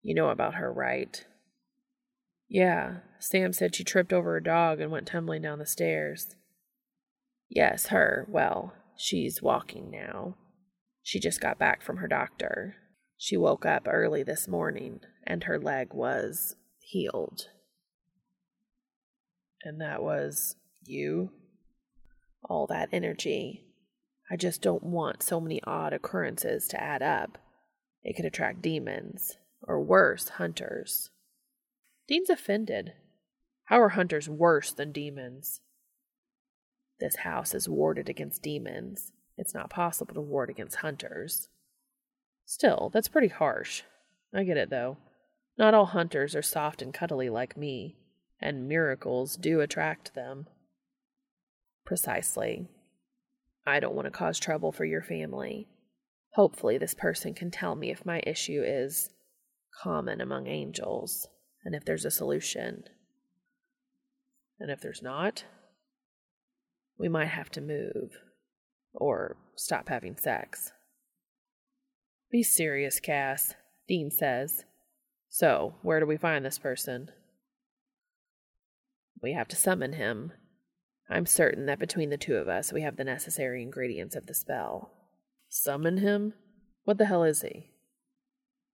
[0.00, 1.24] You know about her, right?
[2.48, 6.34] Yeah, Sam said she tripped over a dog and went tumbling down the stairs.
[7.50, 8.26] Yes, her.
[8.30, 10.36] Well, she's walking now.
[11.02, 12.76] She just got back from her doctor.
[13.16, 17.48] She woke up early this morning and her leg was healed.
[19.64, 21.30] And that was you?
[22.44, 23.64] All that energy.
[24.30, 27.38] I just don't want so many odd occurrences to add up.
[28.02, 31.10] It could attract demons, or worse, hunters.
[32.08, 32.94] Dean's offended.
[33.66, 35.60] How are hunters worse than demons?
[36.98, 39.12] This house is warded against demons.
[39.36, 41.48] It's not possible to ward against hunters.
[42.44, 43.82] Still, that's pretty harsh.
[44.34, 44.98] I get it, though.
[45.58, 47.96] Not all hunters are soft and cuddly like me,
[48.40, 50.46] and miracles do attract them.
[51.84, 52.68] Precisely.
[53.66, 55.68] I don't want to cause trouble for your family.
[56.34, 59.10] Hopefully, this person can tell me if my issue is
[59.82, 61.28] common among angels,
[61.64, 62.84] and if there's a solution.
[64.58, 65.44] And if there's not,
[66.98, 68.12] we might have to move
[68.94, 70.72] or stop having sex.
[72.30, 73.54] Be serious, Cass,
[73.88, 74.64] Dean says.
[75.28, 77.10] So, where do we find this person?
[79.22, 80.32] We have to summon him.
[81.08, 84.34] I'm certain that between the two of us, we have the necessary ingredients of the
[84.34, 84.90] spell.
[85.48, 86.34] Summon him?
[86.84, 87.70] What the hell is he?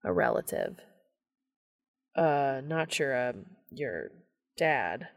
[0.05, 0.77] A relative.
[2.17, 4.11] Uh, not your, um, your
[4.57, 5.09] dad.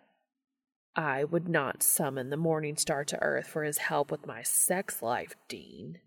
[0.95, 5.01] I would not summon the Morning Star to Earth for his help with my sex
[5.01, 5.99] life, Dean.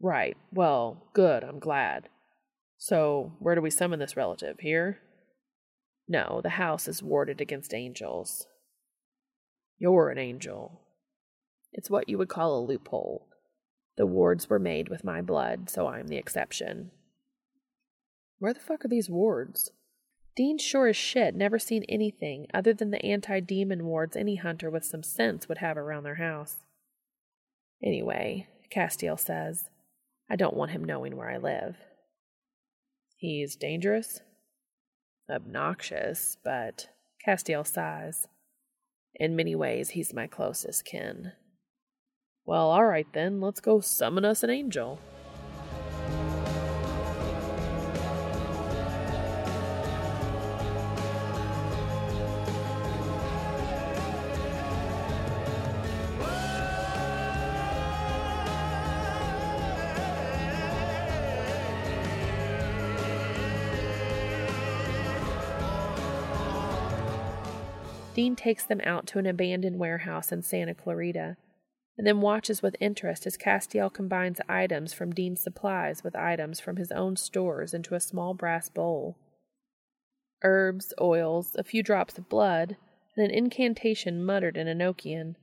[0.00, 0.36] Right.
[0.52, 1.44] Well, good.
[1.44, 2.08] I'm glad.
[2.78, 4.58] So, where do we summon this relative?
[4.60, 4.98] Here?
[6.08, 8.46] No, the house is warded against angels.
[9.78, 10.80] You're an angel.
[11.72, 13.28] It's what you would call a loophole.
[13.96, 16.90] The wards were made with my blood, so I'm the exception.
[18.38, 19.70] Where the fuck are these wards?
[20.36, 24.70] Dean sure as shit never seen anything other than the anti demon wards any hunter
[24.70, 26.56] with some sense would have around their house.
[27.82, 29.68] Anyway, Castiel says,
[30.28, 31.76] I don't want him knowing where I live.
[33.16, 34.20] He's dangerous?
[35.30, 36.88] Obnoxious, but
[37.24, 38.26] Castiel sighs.
[39.14, 41.32] In many ways, he's my closest kin.
[42.44, 44.98] Well, all right then, let's go summon us an angel.
[68.24, 71.36] Dean takes them out to an abandoned warehouse in Santa Clarita,
[71.98, 76.76] and then watches with interest as Castiel combines items from Dean's supplies with items from
[76.76, 79.18] his own stores into a small brass bowl.
[80.42, 82.78] Herbs, oils, a few drops of blood,
[83.14, 85.34] and an incantation muttered in Enochian,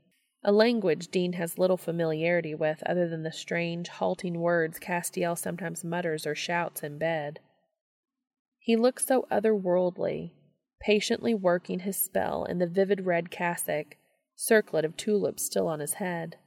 [0.44, 5.84] a language Dean has little familiarity with other than the strange, halting words Castiel sometimes
[5.84, 7.42] mutters or shouts in bed.
[8.58, 10.32] He looks so otherworldly,
[10.82, 13.96] patiently working his spell in the vivid red cassock,
[14.36, 16.38] circlet of tulips still on his head.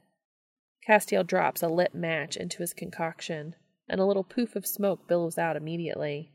[0.87, 3.55] Castiel drops a lit match into his concoction,
[3.87, 6.31] and a little poof of smoke billows out immediately.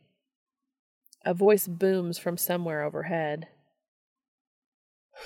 [1.25, 3.49] A voice booms from somewhere overhead.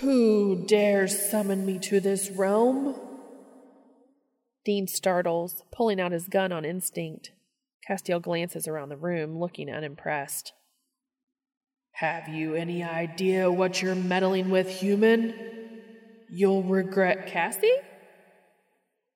[0.01, 2.97] Who dares summon me to this realm?
[4.65, 7.31] Dean startles, pulling out his gun on instinct.
[7.89, 10.53] Castiel glances around the room, looking unimpressed.
[11.99, 15.33] Have you any idea what you're meddling with, human?
[16.29, 17.71] You'll regret Cassie?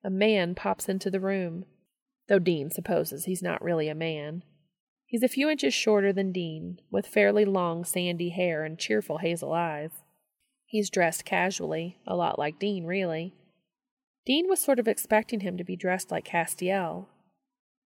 [0.05, 1.65] A man pops into the room,
[2.29, 4.45] though Dean supposes he's not really a man.
[5.07, 9.53] He's a few inches shorter than Dean, with fairly long sandy hair and cheerful hazel
[9.53, 9.91] eyes.
[10.65, 13.35] He's dressed casually, a lot like Dean, really.
[14.25, 17.07] Dean was sort of expecting him to be dressed like Castiel.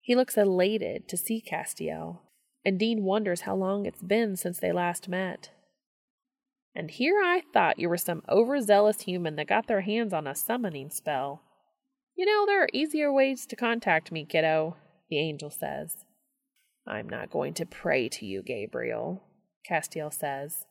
[0.00, 2.22] He looks elated to see Castiel,
[2.64, 5.50] and Dean wonders how long it's been since they last met.
[6.74, 10.34] And here I thought you were some overzealous human that got their hands on a
[10.34, 11.42] summoning spell.
[12.16, 14.76] You know, there are easier ways to contact me, kiddo,
[15.10, 15.96] the angel says.
[16.86, 19.22] I'm not going to pray to you, Gabriel,
[19.68, 20.64] Castiel says.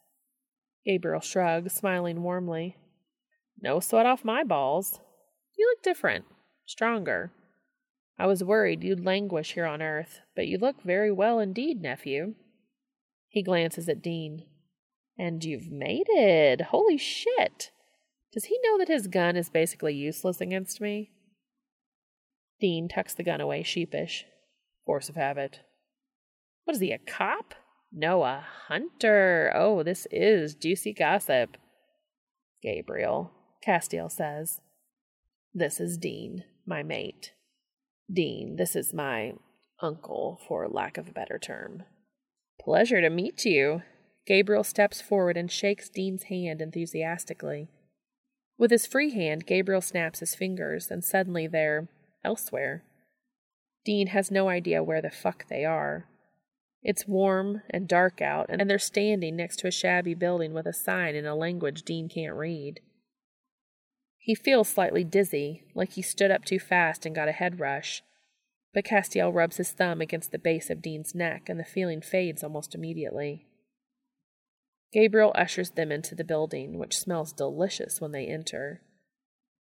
[0.86, 2.78] Gabriel shrugs, smiling warmly.
[3.62, 5.00] No sweat off my balls.
[5.58, 6.26] You look different,
[6.66, 7.32] stronger.
[8.22, 12.36] I was worried you'd languish here on earth, but you look very well indeed, nephew.
[13.28, 14.46] He glances at Dean.
[15.18, 16.62] And you've made it.
[16.62, 17.72] Holy shit.
[18.32, 21.10] Does he know that his gun is basically useless against me?
[22.60, 24.28] Dean tucks the gun away, sheepish.
[24.86, 25.62] Force of habit.
[26.66, 27.56] What is he, a cop?
[27.92, 29.52] No, a hunter.
[29.56, 31.58] Oh, this is juicy gossip.
[32.62, 33.32] Gabriel,
[33.66, 34.62] Castiel says.
[35.56, 37.32] This is Dean, my mate.
[38.12, 39.34] Dean, this is my
[39.82, 41.84] uncle, for lack of a better term.
[42.60, 43.84] Pleasure to meet you.
[44.28, 47.70] Gabriel steps forward and shakes Dean's hand enthusiastically.
[48.58, 51.88] With his free hand, Gabriel snaps his fingers, and suddenly they're
[52.24, 52.84] elsewhere.
[53.84, 56.06] Dean has no idea where the fuck they are.
[56.84, 60.74] It's warm and dark out, and they're standing next to a shabby building with a
[60.74, 62.82] sign in a language Dean can't read.
[64.24, 68.04] He feels slightly dizzy, like he stood up too fast and got a head rush.
[68.72, 72.44] But Castiel rubs his thumb against the base of Dean's neck, and the feeling fades
[72.44, 73.48] almost immediately.
[74.94, 78.82] Gabriel ushers them into the building, which smells delicious when they enter.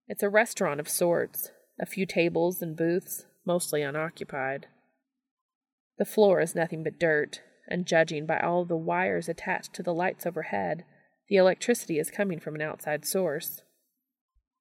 [0.07, 4.67] It's a restaurant of sorts, a few tables and booths, mostly unoccupied.
[5.97, 9.93] The floor is nothing but dirt, and judging by all the wires attached to the
[9.93, 10.83] lights overhead,
[11.29, 13.63] the electricity is coming from an outside source.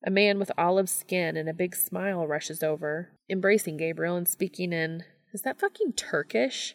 [0.03, 4.73] A man with olive skin and a big smile rushes over, embracing Gabriel and speaking
[4.73, 6.75] in, Is that fucking Turkish?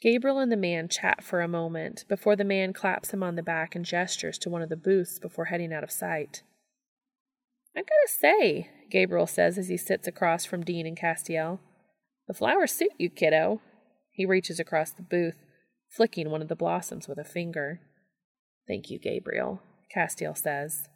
[0.00, 3.42] Gabriel and the man chat for a moment before the man claps him on the
[3.42, 6.42] back and gestures to one of the booths before heading out of sight.
[7.76, 11.60] I gotta say, Gabriel says as he sits across from Dean and Castiel,
[12.26, 13.60] the flowers suit you, kiddo.
[14.12, 15.34] He reaches across the booth,
[15.90, 17.80] flicking one of the blossoms with a finger.
[18.66, 19.62] Thank you, Gabriel,
[19.94, 20.89] Castiel says.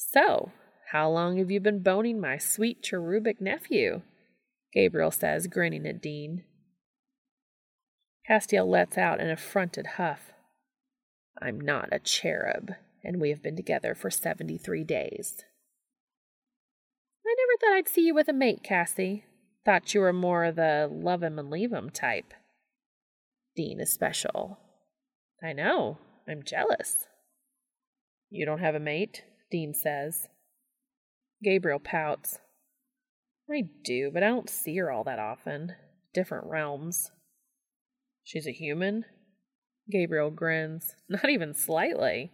[0.00, 0.52] So,
[0.92, 4.02] how long have you been boning my sweet cherubic nephew?
[4.72, 6.44] Gabriel says, grinning at Dean.
[8.30, 10.32] Castiel lets out an affronted huff.
[11.42, 15.42] I'm not a cherub, and we have been together for 73 days.
[17.26, 19.24] I never thought I'd see you with a mate, Cassie.
[19.64, 22.34] Thought you were more the love him and leave him type.
[23.56, 24.60] Dean is special.
[25.42, 25.98] I know.
[26.28, 27.08] I'm jealous.
[28.30, 29.24] You don't have a mate?
[29.50, 30.28] Dean says.
[31.42, 32.38] Gabriel pouts.
[33.50, 35.74] I do, but I don't see her all that often.
[36.12, 37.10] Different realms.
[38.24, 39.04] She's a human?
[39.90, 40.96] Gabriel grins.
[41.08, 42.32] Not even slightly.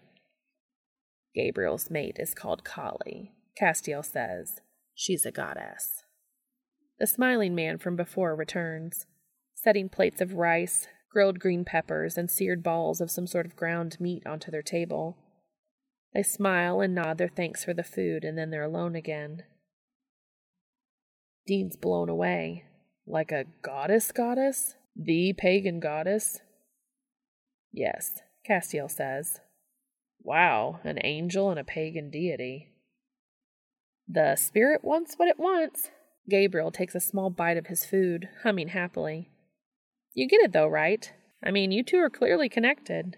[1.35, 4.61] Gabriel's mate is called Kali, Castiel says.
[4.95, 6.05] She's a goddess.
[6.99, 9.07] The smiling man from before returns,
[9.55, 13.97] setting plates of rice, grilled green peppers, and seared balls of some sort of ground
[14.01, 15.17] meat onto their table.
[16.15, 19.43] They smile and nod their thanks for the food, and then they're alone again.
[21.47, 22.65] Dean's blown away.
[23.07, 24.77] Like a goddess goddess?
[24.97, 26.39] The pagan goddess?
[27.73, 29.41] Yes, Castiel says.
[30.23, 32.71] Wow, an angel and a pagan deity.
[34.09, 35.91] The spirit wants what it wants.
[36.31, 39.31] Gabriel takes a small bite of his food, humming happily.
[40.15, 41.12] You get it, though, right?
[41.45, 43.17] I mean, you two are clearly connected.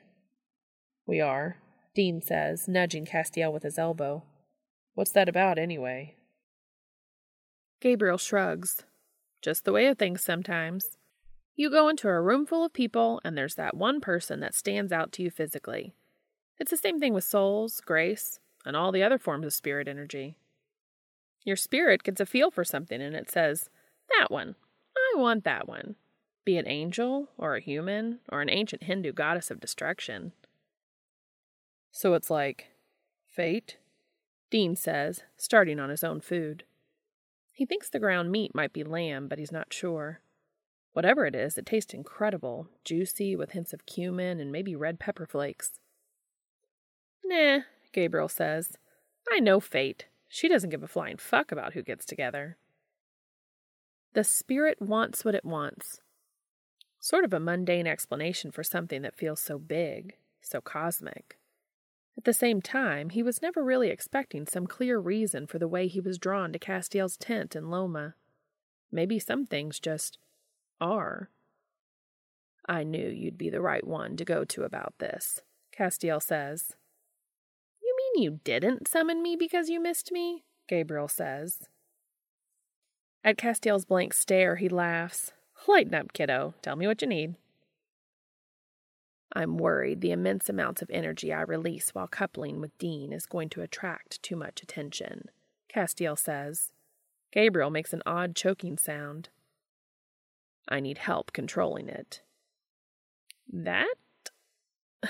[1.06, 1.58] We are,
[1.96, 4.22] Dean says, nudging Castiel with his elbow.
[4.92, 6.14] What's that about, anyway?
[7.80, 8.82] Gabriel shrugs.
[9.40, 10.98] Just the way of things sometimes.
[11.54, 14.92] You go into a room full of people, and there's that one person that stands
[14.92, 15.94] out to you physically.
[16.58, 20.36] It's the same thing with souls, grace, and all the other forms of spirit energy.
[21.44, 23.70] Your spirit gets a feel for something and it says,
[24.18, 24.54] That one.
[24.94, 25.96] I want that one.
[26.44, 30.32] Be an angel, or a human, or an ancient Hindu goddess of destruction.
[31.90, 32.68] So it's like
[33.26, 33.78] fate?
[34.50, 36.64] Dean says, starting on his own food.
[37.52, 40.20] He thinks the ground meat might be lamb, but he's not sure.
[40.92, 45.26] Whatever it is, it tastes incredible, juicy with hints of cumin and maybe red pepper
[45.26, 45.72] flakes.
[47.24, 47.60] Nah,
[47.92, 48.78] Gabriel says.
[49.30, 50.06] I know fate.
[50.28, 52.56] She doesn't give a flying fuck about who gets together.
[54.14, 56.00] The spirit wants what it wants.
[57.00, 61.35] Sort of a mundane explanation for something that feels so big, so cosmic.
[62.16, 65.86] At the same time, he was never really expecting some clear reason for the way
[65.86, 68.14] he was drawn to Castiel's tent in Loma.
[68.90, 70.18] Maybe some things just
[70.80, 71.30] are.
[72.68, 75.42] I knew you'd be the right one to go to about this,
[75.76, 76.74] Castiel says
[77.86, 80.44] you mean you didn't summon me because you missed me?
[80.68, 81.68] Gabriel says.
[83.22, 85.32] At Castiel's blank stare, he laughs.
[85.68, 86.54] Lighten up, kiddo.
[86.62, 87.34] Tell me what you need.
[89.32, 93.48] I'm worried the immense amounts of energy I release while coupling with Dean is going
[93.50, 95.30] to attract too much attention,
[95.68, 96.72] Castiel says.
[97.32, 99.28] Gabriel makes an odd choking sound.
[100.68, 102.22] I need help controlling it.
[103.52, 103.94] That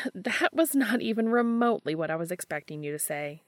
[0.14, 3.43] That was not even remotely what I was expecting you to say.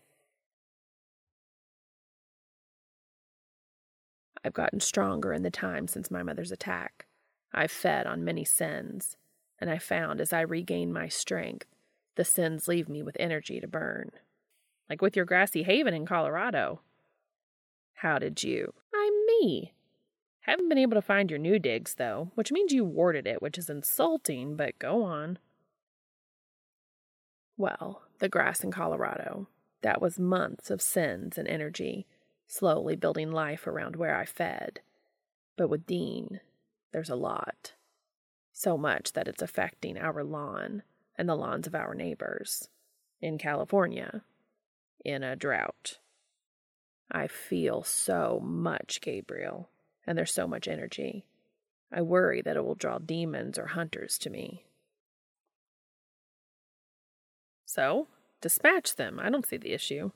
[4.44, 7.06] I've gotten stronger in the time since my mother's attack.
[7.52, 9.16] I've fed on many sins,
[9.60, 11.66] and I found as I regain my strength,
[12.16, 14.10] the sins leave me with energy to burn.
[14.88, 16.80] Like with your grassy haven in Colorado.
[17.94, 18.74] How did you?
[18.94, 19.72] I'm me.
[20.42, 23.58] Haven't been able to find your new digs, though, which means you warded it, which
[23.58, 25.38] is insulting, but go on.
[27.56, 29.48] Well, the grass in Colorado.
[29.82, 32.06] That was months of sins and energy,
[32.46, 34.80] slowly building life around where I fed.
[35.56, 36.40] But with Dean,
[36.92, 37.74] there's a lot.
[38.58, 40.82] So much that it's affecting our lawn
[41.14, 42.68] and the lawns of our neighbors.
[43.20, 44.22] In California,
[45.04, 45.98] in a drought.
[47.08, 49.68] I feel so much, Gabriel,
[50.04, 51.24] and there's so much energy.
[51.92, 54.64] I worry that it will draw demons or hunters to me.
[57.64, 58.08] So,
[58.40, 59.20] dispatch them.
[59.22, 60.10] I don't see the issue.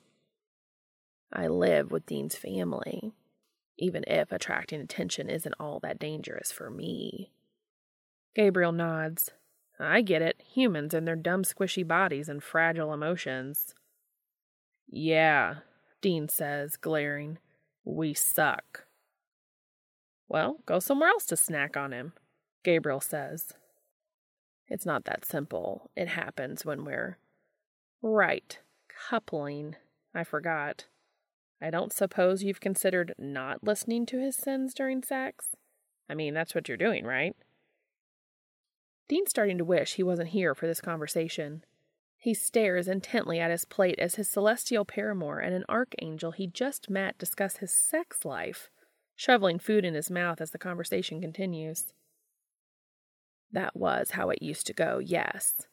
[1.32, 3.12] I live with Dean's family,
[3.78, 7.30] even if attracting attention isn't all that dangerous for me.
[8.35, 9.30] Gabriel nods.
[9.78, 10.43] I get it.
[10.55, 13.74] Humans and their dumb, squishy bodies and fragile emotions.
[14.89, 15.57] Yeah,
[16.01, 17.39] Dean says, glaring.
[17.85, 18.85] We suck.
[20.28, 22.12] Well, go somewhere else to snack on him,
[22.64, 23.53] Gabriel says.
[24.68, 25.91] It's not that simple.
[25.97, 27.18] It happens when we're
[28.03, 28.59] Right.
[29.09, 29.76] Coupling.
[30.14, 30.87] I forgot.
[31.61, 35.51] I don't suppose you've considered not listening to his sins during sex?
[36.11, 37.37] I mean, that's what you're doing, right?
[39.13, 41.63] Dean's starting to wish he wasn't here for this conversation.
[42.17, 46.89] He stares intently at his plate as his celestial paramour and an archangel he just
[46.89, 48.71] met discuss his sex life,
[49.15, 51.93] shoveling food in his mouth as the conversation continues.
[53.53, 55.67] That was how it used to go, yes,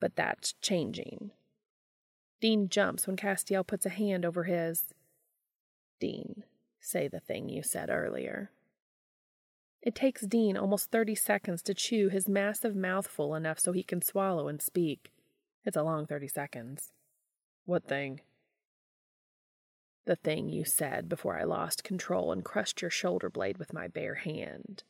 [0.00, 1.30] but that's changing.
[2.40, 4.86] Dean jumps when Castiel puts a hand over his.
[6.00, 6.42] Dean,
[6.80, 8.50] say the thing you said earlier.
[9.82, 14.00] It takes Dean almost 30 seconds to chew his massive mouthful enough so he can
[14.00, 15.10] swallow and speak.
[15.64, 16.92] It's a long 30 seconds.
[17.64, 18.20] What thing?
[20.04, 23.88] The thing you said before I lost control and crushed your shoulder blade with my
[23.88, 24.84] bare hand.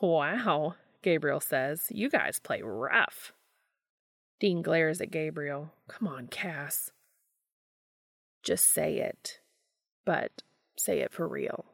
[0.00, 1.86] Wow, Gabriel says.
[1.90, 3.32] You guys play rough.
[4.40, 5.72] Dean glares at Gabriel.
[5.86, 6.90] Come on, Cass.
[8.42, 9.38] Just say it.
[10.04, 10.42] But
[10.76, 11.66] say it for real.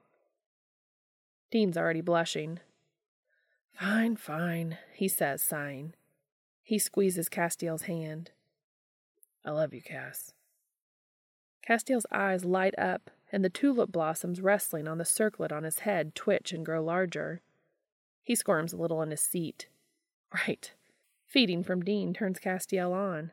[1.51, 2.61] Dean's already blushing.
[3.73, 5.95] Fine, fine, he says, sighing.
[6.63, 8.33] He squeezes Castiel's hand.
[9.45, 10.33] I love you, Cass.
[11.67, 16.15] Castiel's eyes light up, and the tulip blossoms rustling on the circlet on his head
[16.15, 17.41] twitch and grow larger.
[18.23, 19.69] He squirms a little in his seat.
[20.35, 20.73] Right.
[21.27, 23.33] Feeding from Dean turns Castiel on,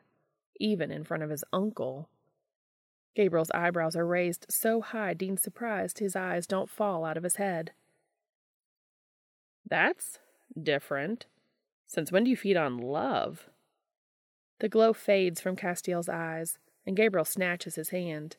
[0.58, 2.08] even in front of his uncle.
[3.14, 7.36] Gabriel's eyebrows are raised so high Dean's surprised his eyes don't fall out of his
[7.36, 7.72] head.
[9.68, 10.18] That's
[10.60, 11.26] different.
[11.86, 13.48] Since when do you feed on love?
[14.60, 18.36] The glow fades from Castiel's eyes, and Gabriel snatches his hand.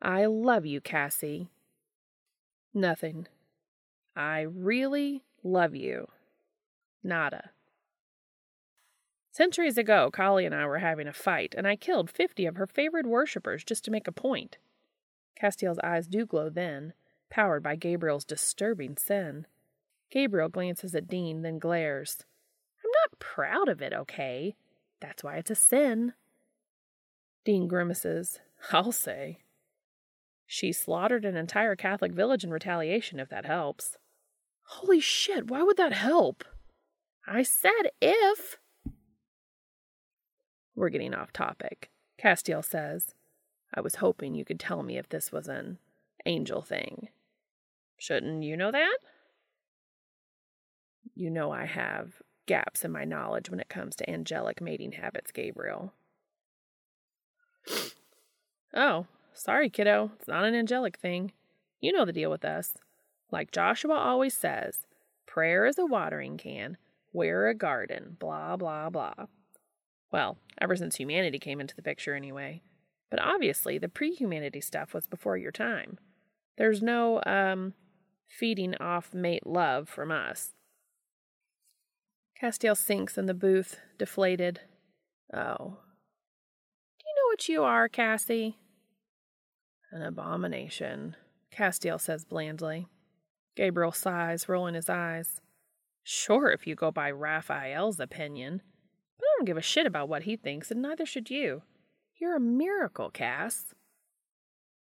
[0.00, 1.48] I love you, Cassie.
[2.72, 3.26] Nothing.
[4.16, 6.08] I really Love you.
[7.02, 7.50] Nada.
[9.30, 12.66] Centuries ago, Kali and I were having a fight, and I killed fifty of her
[12.66, 14.56] favorite worshippers just to make a point.
[15.38, 16.94] Castiel's eyes do glow then,
[17.28, 19.46] powered by Gabriel's disturbing sin.
[20.14, 22.24] Gabriel glances at Dean, then glares.
[22.84, 24.54] I'm not proud of it, okay?
[25.00, 26.12] That's why it's a sin.
[27.44, 28.38] Dean grimaces.
[28.70, 29.38] I'll say.
[30.46, 33.98] She slaughtered an entire Catholic village in retaliation, if that helps.
[34.62, 36.44] Holy shit, why would that help?
[37.26, 38.58] I said if.
[40.76, 41.90] We're getting off topic.
[42.22, 43.16] Castiel says,
[43.74, 45.78] I was hoping you could tell me if this was an
[46.24, 47.08] angel thing.
[47.98, 48.98] Shouldn't you know that?
[51.14, 55.30] You know I have gaps in my knowledge when it comes to angelic mating habits,
[55.30, 55.92] Gabriel.
[58.74, 60.12] oh, sorry, kiddo.
[60.18, 61.32] It's not an angelic thing.
[61.80, 62.74] You know the deal with us.
[63.30, 64.86] Like Joshua always says,
[65.26, 66.76] prayer is a watering can,
[67.12, 69.26] we're a garden, blah, blah, blah.
[70.10, 72.62] Well, ever since humanity came into the picture, anyway.
[73.10, 75.98] But obviously, the pre humanity stuff was before your time.
[76.58, 77.74] There's no, um,
[78.28, 80.52] feeding off mate love from us.
[82.40, 84.60] Castiel sinks in the booth, deflated.
[85.32, 85.78] Oh.
[86.98, 88.58] Do you know what you are, Cassie?
[89.92, 91.16] An abomination,
[91.52, 92.88] Castiel says blandly.
[93.56, 95.40] Gabriel sighs, rolling his eyes.
[96.02, 98.60] Sure, if you go by Raphael's opinion.
[99.18, 101.62] But I don't give a shit about what he thinks, and neither should you.
[102.20, 103.74] You're a miracle, Cass.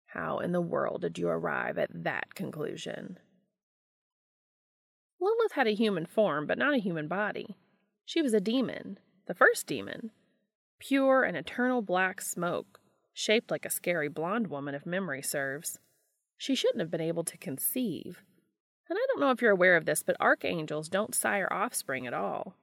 [0.08, 3.20] How in the world did you arrive at that conclusion?
[5.20, 7.55] Lilith had a human form, but not a human body.
[8.05, 10.11] She was a demon, the first demon.
[10.80, 12.80] Pure and eternal black smoke,
[13.13, 15.80] shaped like a scary blonde woman if memory serves.
[16.38, 18.22] She shouldn't have been able to conceive.
[18.89, 22.13] And I don't know if you're aware of this, but archangels don't sire offspring at
[22.13, 22.55] all.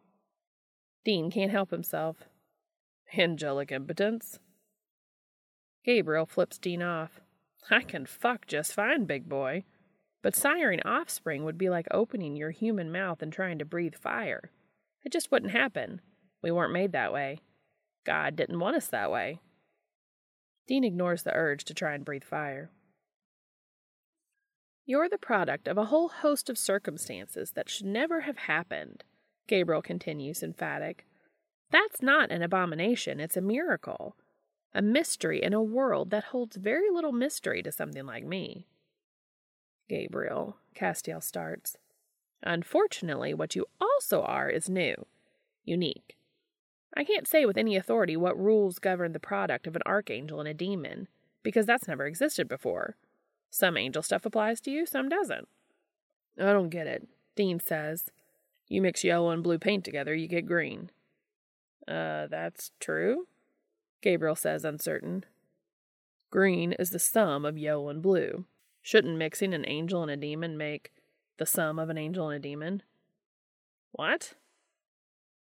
[1.04, 2.28] Dean can't help himself.
[3.18, 4.38] Angelic impotence.
[5.84, 7.20] Gabriel flips Dean off.
[7.70, 9.64] I can fuck just fine, big boy.
[10.24, 14.50] But siring offspring would be like opening your human mouth and trying to breathe fire.
[15.04, 16.00] It just wouldn't happen.
[16.42, 17.40] We weren't made that way.
[18.06, 19.40] God didn't want us that way.
[20.66, 22.70] Dean ignores the urge to try and breathe fire.
[24.86, 29.04] You're the product of a whole host of circumstances that should never have happened,
[29.46, 31.04] Gabriel continues, emphatic.
[31.70, 34.16] That's not an abomination, it's a miracle.
[34.72, 38.68] A mystery in a world that holds very little mystery to something like me.
[39.88, 41.76] Gabriel, Castiel starts.
[42.42, 45.06] Unfortunately, what you also are is new,
[45.64, 46.16] unique.
[46.96, 50.48] I can't say with any authority what rules govern the product of an archangel and
[50.48, 51.08] a demon,
[51.42, 52.96] because that's never existed before.
[53.50, 55.48] Some angel stuff applies to you, some doesn't.
[56.38, 57.08] I don't get it.
[57.36, 58.10] Dean says,
[58.68, 60.90] You mix yellow and blue paint together, you get green.
[61.86, 63.26] Uh, that's true?
[64.00, 65.24] Gabriel says, uncertain.
[66.30, 68.44] Green is the sum of yellow and blue.
[68.84, 70.92] Shouldn't mixing an angel and a demon make
[71.38, 72.82] the sum of an angel and a demon?
[73.92, 74.34] What?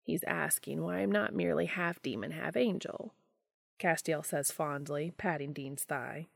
[0.04, 3.12] He's asking why I'm not merely half demon, half angel.
[3.80, 6.28] Castiel says fondly, patting Dean's thigh.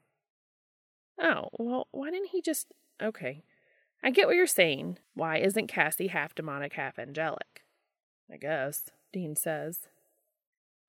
[1.21, 2.67] Oh, well, why didn't he just.
[3.01, 3.45] Okay.
[4.03, 4.99] I get what you're saying.
[5.15, 7.63] Why isn't Cassie half demonic, half angelic?
[8.29, 9.87] I guess, Dean says.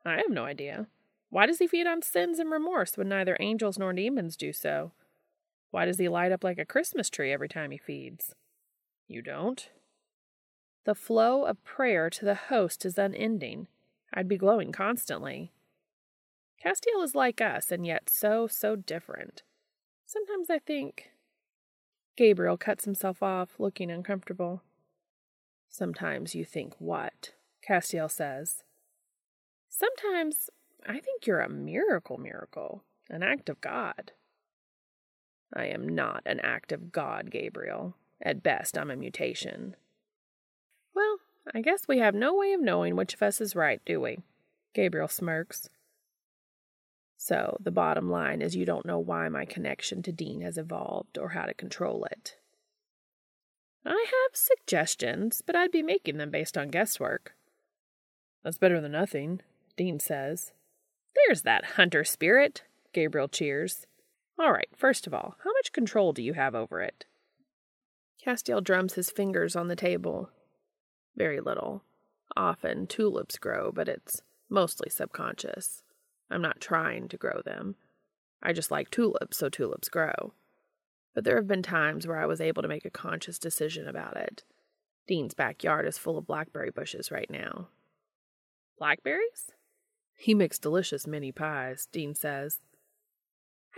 [0.04, 0.88] I have no idea.
[1.30, 4.92] Why does he feed on sins and remorse when neither angels nor demons do so?
[5.72, 8.34] Why does he light up like a Christmas tree every time he feeds?
[9.08, 9.70] You don't?
[10.86, 13.68] The flow of prayer to the host is unending.
[14.14, 15.52] I'd be glowing constantly.
[16.64, 19.44] Castiel is like us, and yet so, so different.
[20.06, 21.12] Sometimes I think.
[22.18, 24.64] Gabriel cuts himself off, looking uncomfortable.
[25.70, 27.34] Sometimes you think what?
[27.68, 28.64] Castiel says.
[29.70, 30.50] Sometimes
[30.86, 34.12] I think you're a miracle miracle, an act of God.
[35.54, 37.96] I am not an act of God, Gabriel.
[38.22, 39.76] At best, I'm a mutation.
[40.94, 41.20] Well,
[41.54, 44.20] I guess we have no way of knowing which of us is right, do we?
[44.74, 45.70] Gabriel smirks.
[47.18, 51.18] So, the bottom line is you don't know why my connection to Dean has evolved
[51.18, 52.38] or how to control it.
[53.86, 57.34] I have suggestions, but I'd be making them based on guesswork.
[58.44, 59.42] That's better than nothing,
[59.76, 60.54] Dean says.
[61.16, 63.86] There's that hunter spirit, Gabriel cheers.
[64.40, 67.06] All right, first of all, how much control do you have over it?
[68.26, 70.30] Castiel drums his fingers on the table.
[71.16, 71.84] Very little.
[72.38, 75.84] Often tulips grow, but it's mostly subconscious.
[76.32, 77.76] I'm not trying to grow them.
[78.42, 80.34] I just like tulips, so tulips grow.
[81.14, 84.16] But there have been times where I was able to make a conscious decision about
[84.16, 84.44] it.
[85.06, 87.68] Dean's backyard is full of blackberry bushes right now.
[88.78, 89.52] Blackberries?
[90.16, 92.60] He makes delicious mini pies, Dean says.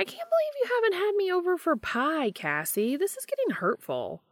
[0.02, 2.98] I can't believe you haven't had me over for pie, Cassie.
[2.98, 4.24] This is getting hurtful.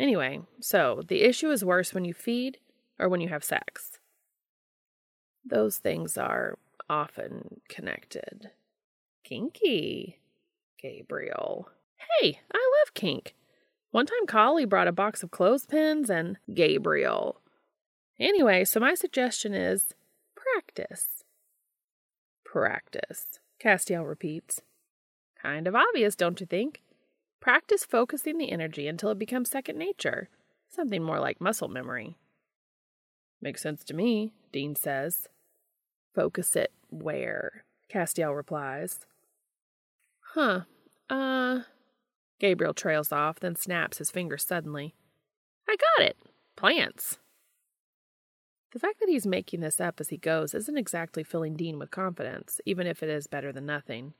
[0.00, 2.58] Anyway, so the issue is worse when you feed
[2.98, 4.00] or when you have sex.
[5.44, 6.58] Those things are
[6.90, 8.50] often connected.
[9.22, 10.18] Kinky,
[10.82, 11.68] Gabriel.
[12.18, 13.36] Hey, I love kink.
[13.92, 17.40] One time Kali brought a box of clothespins and Gabriel.
[18.18, 19.94] Anyway, so my suggestion is
[20.34, 21.22] practice.
[22.44, 24.60] Practice, Castiel repeats.
[25.40, 26.82] Kind of obvious, don't you think?
[27.40, 30.28] Practice focusing the energy until it becomes second nature,
[30.68, 32.16] something more like muscle memory.
[33.42, 35.28] Makes sense to me, Dean says.
[36.14, 37.64] Focus it where?
[37.92, 39.00] Castiel replies.
[40.32, 40.62] Huh.
[41.10, 41.60] Uh.
[42.40, 44.94] Gabriel trails off, then snaps his fingers suddenly.
[45.68, 46.16] I got it!
[46.56, 47.18] Plants!
[48.74, 51.92] The fact that he's making this up as he goes isn't exactly filling Dean with
[51.92, 54.14] confidence, even if it is better than nothing.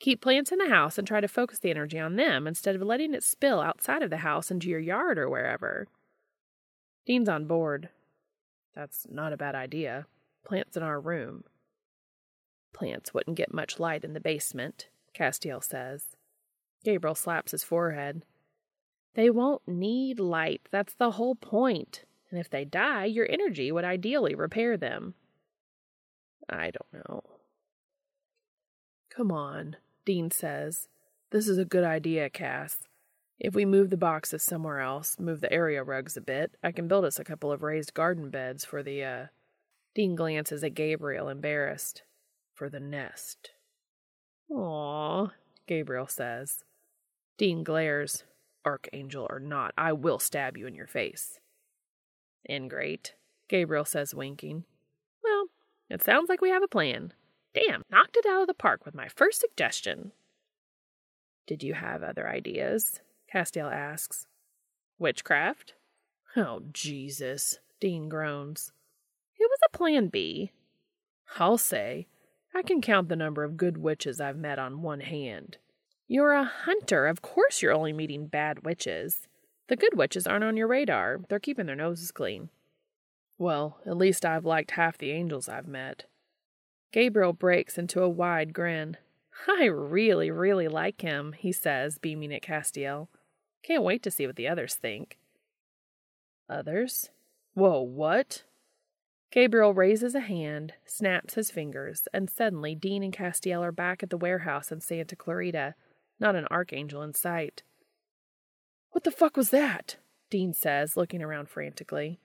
[0.00, 2.82] Keep plants in the house and try to focus the energy on them instead of
[2.82, 5.86] letting it spill outside of the house into your yard or wherever.
[7.06, 7.88] Dean's on board.
[8.74, 10.06] That's not a bad idea.
[10.44, 11.44] Plants in our room.
[12.74, 16.16] Plants wouldn't get much light in the basement, Castiel says.
[16.82, 18.24] Gabriel slaps his forehead.
[19.14, 20.62] They won't need light.
[20.72, 22.04] That's the whole point.
[22.30, 25.14] And if they die, your energy would ideally repair them.
[26.48, 27.22] I don't know.
[29.10, 30.88] Come on, Dean says.
[31.30, 32.78] This is a good idea, Cass.
[33.38, 36.88] If we move the boxes somewhere else, move the area rugs a bit, I can
[36.88, 39.26] build us a couple of raised garden beds for the, uh.
[39.94, 42.02] Dean glances at Gabriel, embarrassed.
[42.54, 43.50] For the nest.
[44.50, 45.28] Aw,
[45.66, 46.64] Gabriel says.
[47.36, 48.24] Dean glares.
[48.64, 51.38] Archangel or not, I will stab you in your face.
[52.48, 53.14] Ingrate,
[53.48, 54.64] Gabriel says, winking.
[55.22, 55.46] Well,
[55.88, 57.12] it sounds like we have a plan.
[57.54, 60.12] Damn, knocked it out of the park with my first suggestion.
[61.46, 63.00] Did you have other ideas?
[63.32, 64.26] Castiel asks.
[64.98, 65.74] Witchcraft?
[66.36, 68.72] Oh, Jesus, Dean groans.
[69.38, 70.52] It was a plan B.
[71.38, 72.06] I'll say,
[72.54, 75.58] I can count the number of good witches I've met on one hand.
[76.08, 77.06] You're a hunter.
[77.06, 79.26] Of course you're only meeting bad witches.
[79.68, 81.20] The good witches aren't on your radar.
[81.28, 82.50] They're keeping their noses clean.
[83.38, 86.04] Well, at least I've liked half the angels I've met.
[86.92, 88.96] Gabriel breaks into a wide grin.
[89.48, 93.08] I really, really like him, he says, beaming at Castiel.
[93.62, 95.18] Can't wait to see what the others think.
[96.48, 97.10] Others?
[97.54, 98.44] Whoa, what?
[99.32, 104.10] Gabriel raises a hand, snaps his fingers, and suddenly Dean and Castiel are back at
[104.10, 105.74] the warehouse in Santa Clarita,
[106.20, 107.62] not an archangel in sight.
[108.96, 109.96] What the fuck was that?
[110.30, 112.18] Dean says, looking around frantically.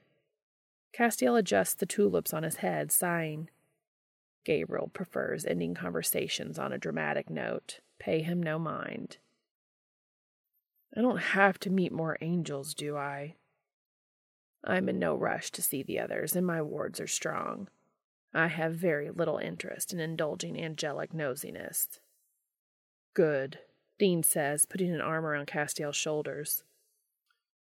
[0.97, 3.49] Castiel adjusts the tulips on his head, sighing.
[4.45, 7.82] Gabriel prefers ending conversations on a dramatic note.
[7.99, 9.17] Pay him no mind.
[10.95, 13.36] I don't have to meet more angels, do I?
[14.63, 17.67] I'm in no rush to see the others, and my wards are strong.
[18.34, 21.99] I have very little interest in indulging angelic nosiness.
[23.13, 23.59] Good,
[24.02, 26.64] Dean says, putting an arm around Castiel's shoulders.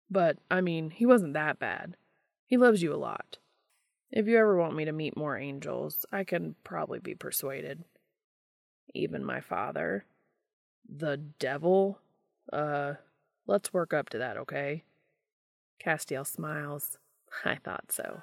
[0.07, 1.97] But, I mean, he wasn't that bad.
[2.45, 3.39] He loves you a lot.
[4.11, 7.85] If you ever want me to meet more angels, I can probably be persuaded.
[8.93, 10.05] Even my father.
[10.88, 11.97] The devil?
[12.53, 12.93] Uh,
[13.47, 14.83] let's work up to that, okay?
[15.83, 16.99] Castiel smiles.
[17.45, 18.21] I thought so.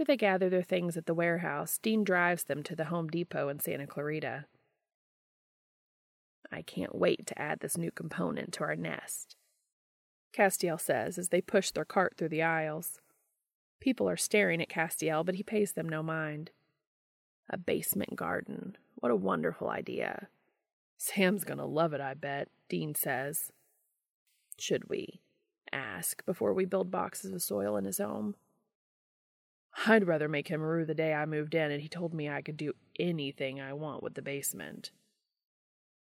[0.00, 3.50] After they gather their things at the warehouse, Dean drives them to the Home Depot
[3.50, 4.46] in Santa Clarita.
[6.50, 9.36] I can't wait to add this new component to our nest,
[10.32, 13.02] Castiel says as they push their cart through the aisles.
[13.78, 16.50] People are staring at Castiel, but he pays them no mind.
[17.50, 18.78] A basement garden.
[18.94, 20.28] What a wonderful idea.
[20.96, 23.52] Sam's gonna love it, I bet, Dean says.
[24.58, 25.20] Should we
[25.70, 28.36] ask before we build boxes of soil in his home?
[29.86, 32.42] I'd rather make him rue the day I moved in and he told me I
[32.42, 34.90] could do anything I want with the basement.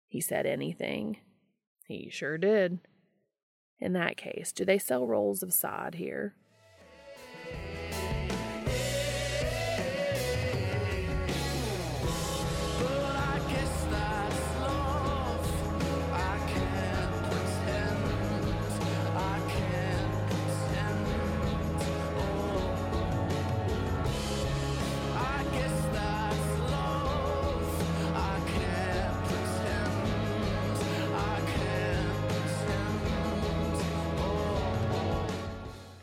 [0.07, 1.17] He said anything.
[1.87, 2.79] He sure did.
[3.79, 6.35] In that case, do they sell rolls of sod here?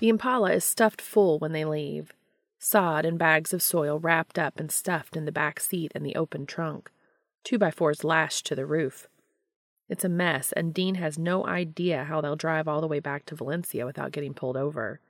[0.02, 2.12] The Impala is stuffed full when they leave
[2.58, 6.16] sod and bags of soil wrapped up and stuffed in the back seat and the
[6.16, 6.90] open trunk,
[7.44, 9.06] two by fours lashed to the roof.
[9.88, 13.26] It's a mess, and Dean has no idea how they'll drive all the way back
[13.26, 15.00] to Valencia without getting pulled over.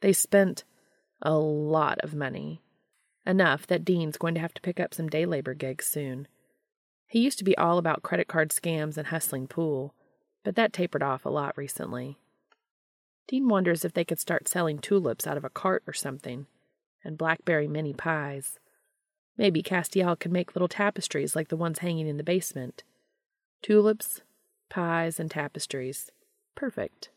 [0.00, 0.62] They spent
[1.20, 2.62] a lot of money,
[3.26, 6.28] enough that Dean's going to have to pick up some day labor gigs soon.
[7.08, 9.92] He used to be all about credit card scams and hustling pool,
[10.44, 12.19] but that tapered off a lot recently.
[13.30, 16.48] Dean wonders if they could start selling tulips out of a cart or something,
[17.04, 18.58] and blackberry mini pies.
[19.38, 22.82] Maybe Castiel could make little tapestries like the ones hanging in the basement.
[23.62, 24.22] Tulips,
[24.68, 26.10] pies, and tapestries.
[26.56, 27.10] Perfect.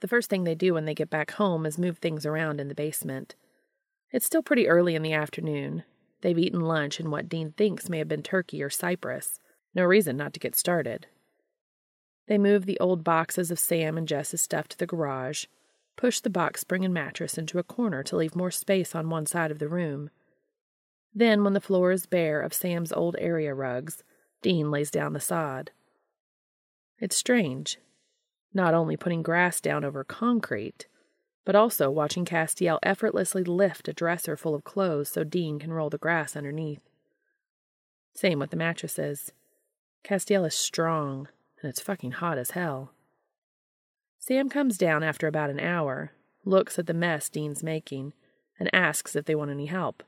[0.00, 2.68] The first thing they do when they get back home is move things around in
[2.68, 3.34] the basement.
[4.12, 5.84] It's still pretty early in the afternoon.
[6.22, 9.38] They've eaten lunch in what Dean thinks may have been Turkey or Cyprus.
[9.74, 11.06] No reason not to get started.
[12.26, 15.46] They move the old boxes of Sam and Jess's stuff to the garage,
[15.96, 19.26] push the box spring and mattress into a corner to leave more space on one
[19.26, 20.10] side of the room.
[21.14, 24.02] Then, when the floor is bare of Sam's old area rugs,
[24.40, 25.70] Dean lays down the sod.
[26.98, 27.78] It's strange,
[28.54, 30.86] not only putting grass down over concrete,
[31.44, 35.90] but also watching Castiel effortlessly lift a dresser full of clothes so Dean can roll
[35.90, 36.80] the grass underneath.
[38.14, 39.32] Same with the mattresses.
[40.04, 41.28] Castiel is strong,
[41.62, 42.92] and it's fucking hot as hell.
[44.18, 46.12] Sam comes down after about an hour,
[46.44, 48.12] looks at the mess Dean's making,
[48.58, 50.02] and asks if they want any help.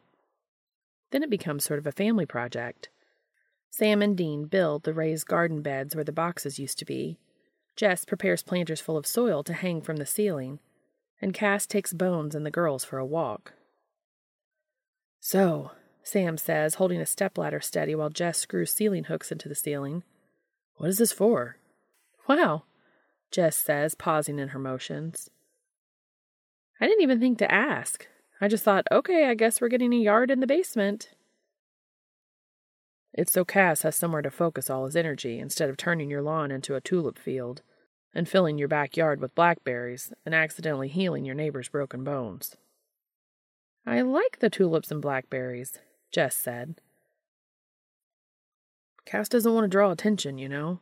[1.10, 2.88] Then it becomes sort of a family project.
[3.70, 7.18] Sam and Dean build the raised garden beds where the boxes used to be.
[7.76, 10.60] Jess prepares planters full of soil to hang from the ceiling,
[11.20, 13.54] and Cass takes Bones and the girls for a walk.
[15.18, 15.72] So,
[16.04, 20.04] Sam says, holding a stepladder steady while Jess screws ceiling hooks into the ceiling.
[20.76, 21.56] What is this for?
[22.28, 22.64] Wow,
[23.30, 25.30] Jess says, pausing in her motions.
[26.80, 28.06] I didn't even think to ask.
[28.40, 31.10] I just thought, okay, I guess we're getting a yard in the basement.
[33.12, 36.50] It's so Cass has somewhere to focus all his energy instead of turning your lawn
[36.50, 37.62] into a tulip field
[38.12, 42.56] and filling your backyard with blackberries and accidentally healing your neighbor's broken bones.
[43.86, 45.78] I like the tulips and blackberries,
[46.10, 46.80] Jess said.
[49.06, 50.80] Cass doesn't want to draw attention, you know.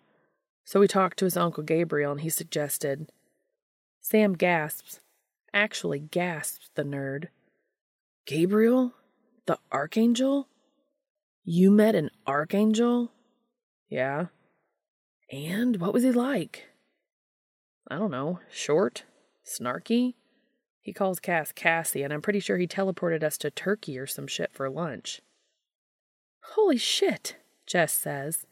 [0.65, 3.11] So we talked to his uncle Gabriel and he suggested.
[4.01, 5.01] Sam gasps.
[5.53, 7.29] Actually gasps, the nerd.
[8.27, 8.95] Gabriel?
[9.47, 10.49] The archangel?
[11.45, 13.13] You met an archangel?
[13.89, 14.27] Yeah.
[15.31, 16.69] And what was he like?
[17.91, 18.39] I don't know.
[18.51, 19.05] Short?
[19.45, 20.15] Snarky?
[20.81, 24.27] He calls Cass Cassie, and I'm pretty sure he teleported us to Turkey or some
[24.27, 25.21] shit for lunch.
[26.55, 27.37] Holy shit,
[27.73, 28.45] Jess says.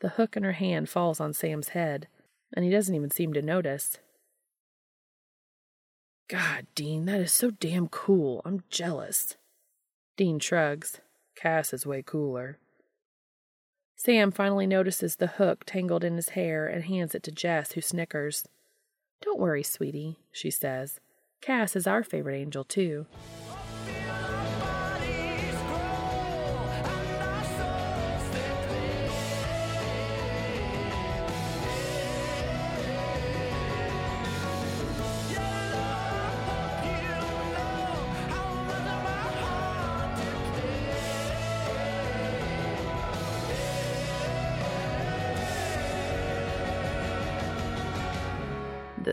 [0.00, 2.08] The hook in her hand falls on Sam's head,
[2.52, 3.98] and he doesn't even seem to notice.
[6.28, 8.42] God, Dean, that is so damn cool.
[8.44, 9.36] I'm jealous.
[10.16, 11.00] Dean shrugs.
[11.36, 12.58] Cass is way cooler.
[13.94, 17.80] Sam finally notices the hook tangled in his hair and hands it to Jess, who
[17.80, 18.48] snickers.
[19.22, 20.98] Don't worry, sweetie, she says.
[21.40, 23.06] Cass is our favorite angel, too.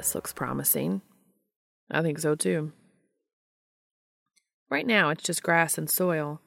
[0.02, 1.04] This looks promising.
[1.92, 2.72] I think so too.
[4.68, 6.42] Right now, it's just grass and soil.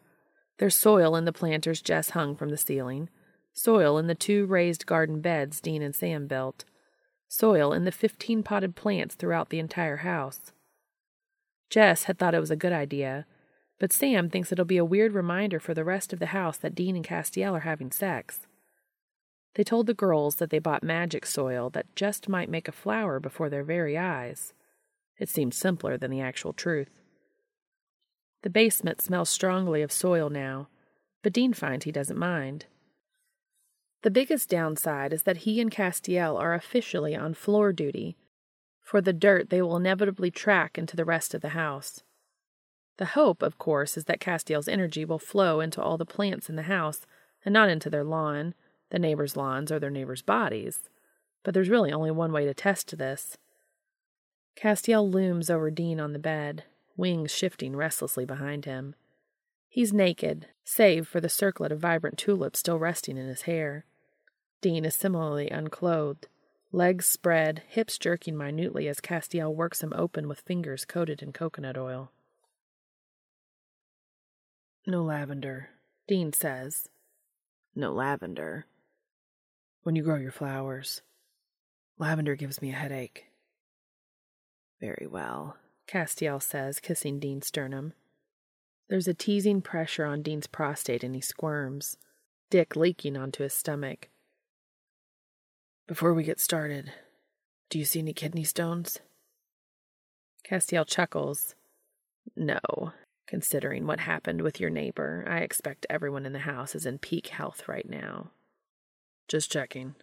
[0.59, 3.11] There's soil in the planters Jess hung from the ceiling,
[3.53, 6.65] soil in the two raised garden beds Dean and Sam built,
[7.29, 10.51] soil in the 15 potted plants throughout the entire house.
[11.71, 13.25] Jess had thought it was a good idea,
[13.79, 16.75] but Sam thinks it'll be a weird reminder for the rest of the house that
[16.75, 18.49] Dean and Castiel are having sex.
[19.55, 23.21] They told the girls that they bought magic soil that just might make a flower
[23.21, 24.53] before their very eyes.
[25.19, 26.91] It seemed simpler than the actual truth.
[28.43, 30.69] The basement smells strongly of soil now,
[31.23, 32.67] but Dean finds he doesn't mind.
[34.03, 38.17] The biggest downside is that he and Castiel are officially on floor duty
[38.85, 42.03] for the dirt they will inevitably track into the rest of the house.
[42.99, 46.57] The hope, of course, is that Castiel's energy will flow into all the plants in
[46.57, 47.01] the house
[47.45, 48.55] and not into their lawn,
[48.95, 50.89] the neighbors' lawns, or their neighbors' bodies.
[51.43, 53.37] But there's really only one way to test this.
[54.55, 56.63] Castiel looms over Dean on the bed,
[56.97, 58.95] wings shifting restlessly behind him.
[59.69, 63.85] He's naked, save for the circlet of vibrant tulips still resting in his hair.
[64.61, 66.29] Dean is similarly unclothed,
[66.71, 71.77] legs spread, hips jerking minutely as Castiel works him open with fingers coated in coconut
[71.77, 72.13] oil.
[74.87, 75.71] No lavender,
[76.07, 76.89] Dean says.
[77.75, 78.67] No lavender.
[79.85, 81.03] When you grow your flowers,
[81.99, 83.27] lavender gives me a headache.
[84.81, 87.93] Very well, Castiel says, kissing Dean's sternum.
[88.89, 91.99] There's a teasing pressure on Dean's prostate and he squirms,
[92.49, 94.09] dick leaking onto his stomach.
[95.87, 96.91] Before we get started,
[97.69, 99.01] do you see any kidney stones?
[100.51, 101.57] Castiel chuckles.
[102.35, 102.59] No.
[103.27, 107.27] Considering what happened with your neighbor, I expect everyone in the house is in peak
[107.27, 108.31] health right now.
[109.29, 109.95] Just checking.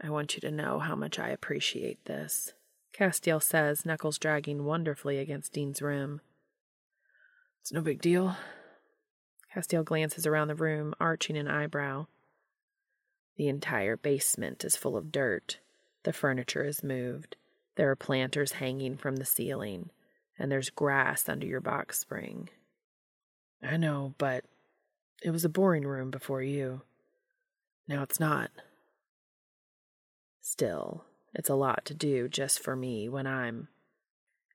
[0.00, 2.52] I want you to know how much I appreciate this,
[2.96, 6.22] Castiel says, knuckles dragging wonderfully against Dean's rim.
[7.60, 8.36] It's no big deal.
[9.54, 12.06] Castiel glances around the room, arching an eyebrow.
[13.36, 15.58] The entire basement is full of dirt.
[16.04, 17.36] The furniture is moved.
[17.76, 19.90] There are planters hanging from the ceiling,
[20.38, 22.48] and there's grass under your box spring.
[23.62, 24.44] I know, but
[25.22, 26.82] it was a boring room before you.
[27.88, 28.50] Now it's not.
[30.40, 33.68] Still, it's a lot to do just for me when I'm.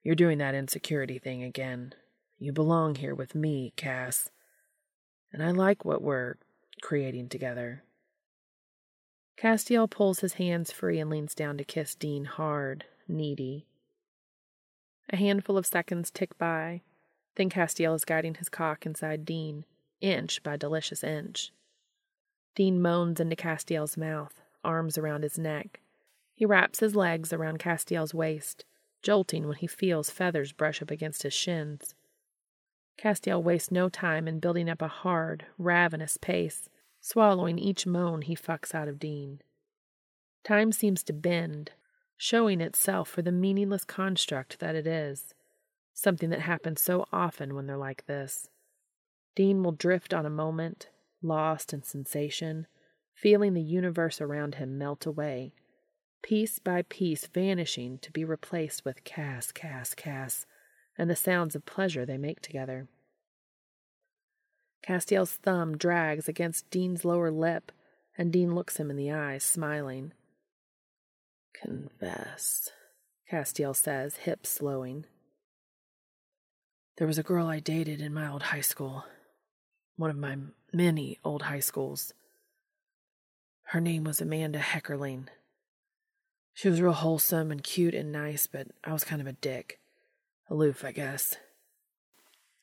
[0.02, 1.94] You're doing that insecurity thing again.
[2.38, 4.30] You belong here with me, Cass.
[5.32, 6.36] And I like what we're
[6.82, 7.84] creating together.
[9.38, 13.66] Castiel pulls his hands free and leans down to kiss Dean hard, needy.
[15.10, 16.82] A handful of seconds tick by.
[17.36, 19.64] Then Castiel is guiding his cock inside Dean,
[20.00, 21.52] inch by delicious inch.
[22.54, 25.80] Dean moans into Castiel's mouth, arms around his neck.
[26.34, 28.64] He wraps his legs around Castiel's waist,
[29.02, 31.94] jolting when he feels feathers brush up against his shins.
[32.98, 36.68] Castiel wastes no time in building up a hard, ravenous pace,
[37.00, 39.40] swallowing each moan he fucks out of Dean.
[40.44, 41.72] Time seems to bend,
[42.16, 45.34] showing itself for the meaningless construct that it is,
[45.94, 48.48] something that happens so often when they're like this.
[49.34, 50.88] Dean will drift on a moment,
[51.22, 52.66] lost in sensation,
[53.14, 55.52] feeling the universe around him melt away,
[56.22, 60.46] piece by piece vanishing to be replaced with Cass, Cass, Cass,
[60.96, 62.88] and the sounds of pleasure they make together.
[64.86, 67.70] Castiel's thumb drags against Dean's lower lip,
[68.18, 70.12] and Dean looks him in the eyes, smiling.
[71.54, 72.70] Confess,
[73.30, 75.06] Castiel says, hips slowing.
[76.98, 79.04] There was a girl I dated in my old high school,
[79.96, 80.36] one of my
[80.72, 82.12] many old high schools.
[83.64, 85.28] Her name was Amanda Heckerling.
[86.54, 89.80] She was real wholesome and cute and nice, but I was kind of a dick.
[90.50, 91.36] Aloof, I guess.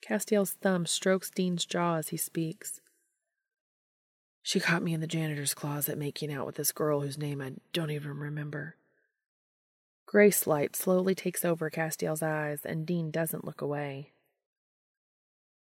[0.01, 2.82] Castiel's thumb strokes Dean's jaw as he speaks.
[4.41, 7.53] She caught me in the janitor's closet making out with this girl whose name I
[7.74, 8.76] don't even remember.
[10.05, 14.12] Grace light slowly takes over Castiel's eyes, and Dean doesn't look away.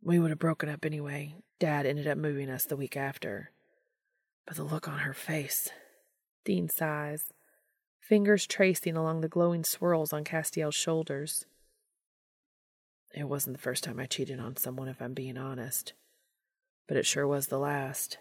[0.03, 1.35] We would have broken up anyway.
[1.59, 3.51] Dad ended up moving us the week after.
[4.47, 5.71] But the look on her face.
[6.45, 7.33] Dean sighs,
[7.99, 11.45] fingers tracing along the glowing swirls on Castiel's shoulders.
[13.13, 15.95] It wasn't the first time I cheated on someone, if I'm being honest.
[16.87, 18.19] But it sure was the last.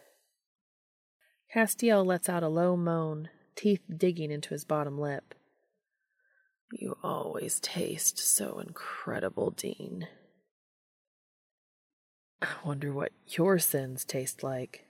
[1.54, 5.36] Castiel lets out a low moan, teeth digging into his bottom lip.
[6.72, 10.08] You always taste so incredible, Dean.
[12.42, 14.86] I wonder what your sins taste like.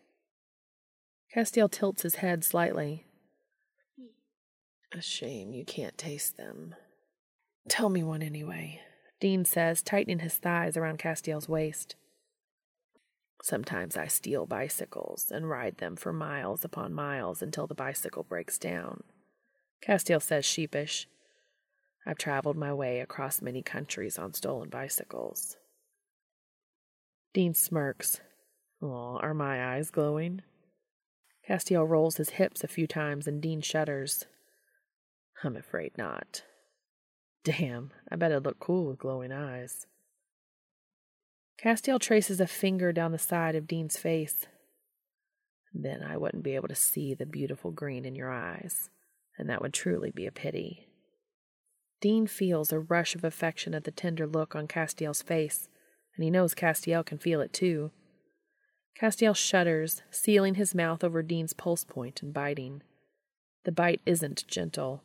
[1.34, 3.06] Castiel tilts his head slightly.
[4.92, 6.76] A shame you can't taste them.
[7.68, 8.82] Tell me one anyway.
[9.20, 11.96] Dean says, tightening his thighs around Castiel's waist.
[13.42, 18.58] Sometimes I steal bicycles and ride them for miles upon miles until the bicycle breaks
[18.58, 19.04] down.
[19.86, 21.08] Castiel says, sheepish.
[22.08, 25.58] I've traveled my way across many countries on stolen bicycles.
[27.36, 28.22] Dean smirks.
[28.82, 30.42] Aw, are my eyes glowing?
[31.46, 34.24] Castiel rolls his hips a few times and Dean shudders.
[35.44, 36.44] I'm afraid not.
[37.44, 39.86] Damn, I bet it'd look cool with glowing eyes.
[41.62, 44.46] Castiel traces a finger down the side of Dean's face.
[45.74, 48.90] Then I wouldn't be able to see the beautiful green in your eyes,
[49.38, 50.88] and that would truly be a pity.
[52.00, 55.68] Dean feels a rush of affection at the tender look on Castiel's face,
[56.16, 57.92] and he knows Castiel can feel it too.
[59.00, 62.82] Castiel shudders, sealing his mouth over Dean's pulse point and biting.
[63.66, 65.04] The bite isn't gentle,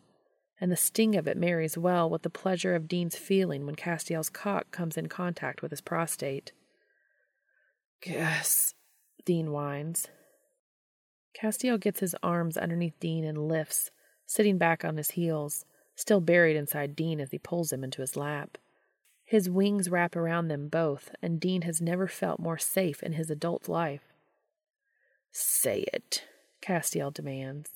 [0.61, 4.31] and the sting of it marries well with the pleasure of Dean's feeling when Castiel's
[4.31, 6.53] cock comes in contact with his prostate.
[8.01, 8.75] Cass,
[9.25, 10.09] Dean whines.
[11.35, 13.91] Castiel gets his arms underneath Dean and lifts,
[14.27, 15.65] sitting back on his heels,
[15.97, 18.59] still buried inside Dean as he pulls him into his lap.
[19.31, 23.31] His wings wrap around them both, and Dean has never felt more safe in his
[23.31, 24.13] adult life.
[25.31, 26.25] Say it,
[26.61, 27.71] Castiel demands.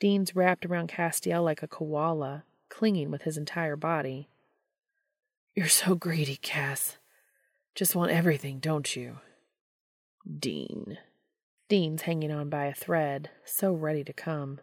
[0.00, 4.28] Dean's wrapped around Castiel like a koala, clinging with his entire body.
[5.54, 6.96] You're so greedy, Cass.
[7.76, 9.18] Just want everything, don't you?
[10.40, 10.98] Dean.
[11.68, 14.58] Dean's hanging on by a thread, so ready to come.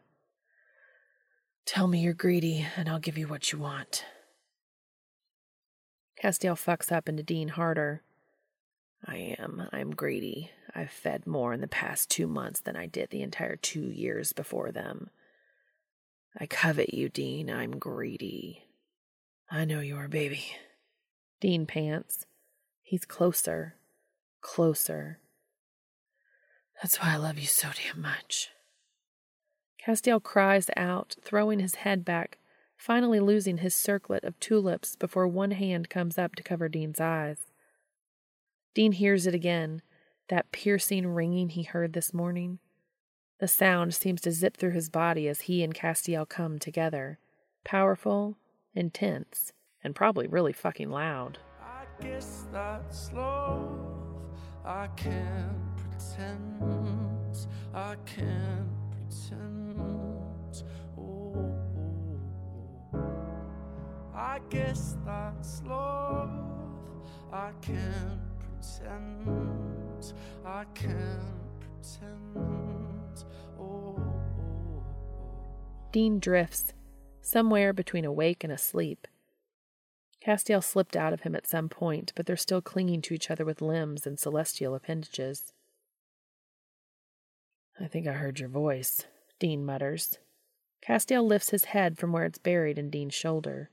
[1.66, 4.04] Tell me you're greedy, and I'll give you what you want.
[6.24, 8.02] Castiel fucks up into Dean harder.
[9.06, 9.68] I am.
[9.74, 10.52] I'm greedy.
[10.74, 14.32] I've fed more in the past two months than I did the entire two years
[14.32, 15.10] before them.
[16.40, 17.50] I covet you, Dean.
[17.50, 18.64] I'm greedy.
[19.52, 20.46] I know you are, baby.
[21.42, 22.26] Dean pants.
[22.82, 23.76] He's closer.
[24.40, 25.20] Closer.
[26.82, 28.50] That's why I love you so damn much.
[29.86, 32.38] Castiel cries out, throwing his head back,
[32.84, 37.38] finally losing his circlet of tulips before one hand comes up to cover Dean's eyes.
[38.74, 39.82] Dean hears it again,
[40.28, 42.60] that piercing ringing he heard this morning.
[43.40, 47.20] The sound seems to zip through his body as he and Castiel come together,
[47.64, 48.36] powerful,
[48.76, 51.38] intense, and probably really fucking loud.
[51.62, 53.80] I guess that's love.
[54.66, 57.48] I can't pretend.
[57.74, 59.63] I can't pretend.
[64.24, 66.30] I guess that's love.
[67.34, 70.14] I can't pretend.
[70.46, 73.26] I can't pretend.
[73.60, 74.02] Oh.
[75.92, 76.72] Dean drifts,
[77.22, 79.10] somewhere between awake and asleep.
[80.26, 83.44] Castiel slipped out of him at some point, but they're still clinging to each other
[83.44, 85.52] with limbs and celestial appendages.
[87.78, 89.06] I think I heard your voice,
[89.38, 90.18] Dean mutters.
[90.82, 93.70] Castiel lifts his head from where it's buried in Dean's shoulder.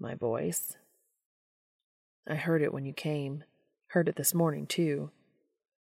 [0.00, 0.78] My voice?
[2.26, 3.44] I heard it when you came.
[3.88, 5.10] Heard it this morning, too.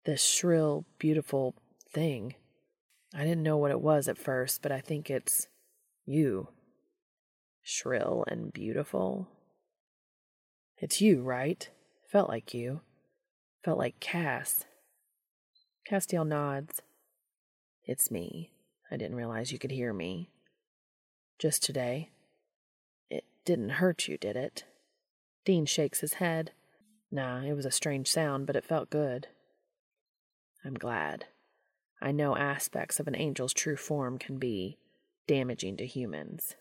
[0.05, 1.55] This shrill, beautiful
[1.90, 2.35] thing.
[3.14, 5.48] I didn't know what it was at first, but I think it's
[6.05, 6.48] you.
[7.62, 9.28] Shrill and beautiful.
[10.76, 11.66] It's you, right?
[12.12, 12.82] Felt like you.
[13.64, 14.66] Felt like Cass.
[15.90, 16.82] Castiel nods.
[17.86, 18.51] It's me.
[18.90, 20.31] I didn't realize you could hear me.
[21.39, 22.10] Just today.
[23.44, 24.64] Didn't hurt you, did it?
[25.44, 26.52] Dean shakes his head.
[27.10, 29.28] Nah, it was a strange sound, but it felt good.
[30.64, 31.26] I'm glad.
[32.00, 34.78] I know aspects of an angel's true form can be
[35.26, 36.54] damaging to humans.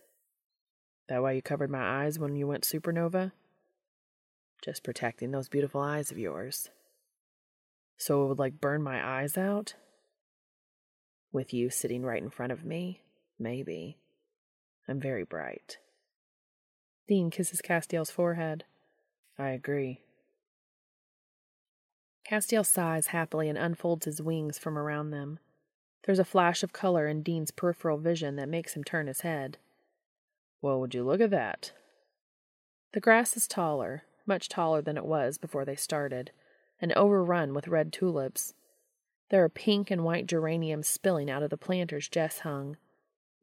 [1.07, 3.31] That why you covered my eyes when you went supernova?
[4.63, 6.69] Just protecting those beautiful eyes of yours.
[7.97, 9.75] So it would like burn my eyes out?
[11.31, 13.01] With you sitting right in front of me?
[13.39, 13.97] Maybe.
[14.87, 15.77] I'm very bright.
[17.07, 18.63] Dean kisses Castiel's forehead.
[19.37, 20.01] I agree.
[22.25, 25.39] Castiel sighs happily and unfolds his wings from around them.
[26.05, 29.57] There's a flash of color in Dean's peripheral vision that makes him turn his head.
[30.61, 31.73] Well, would you look at that?
[32.93, 36.31] The grass is taller, much taller than it was before they started,
[36.79, 38.53] and overrun with red tulips.
[39.29, 42.77] There are pink and white geraniums spilling out of the planters Jess hung.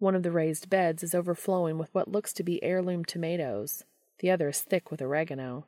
[0.00, 3.84] One of the raised beds is overflowing with what looks to be heirloom tomatoes.
[4.20, 5.66] The other is thick with oregano.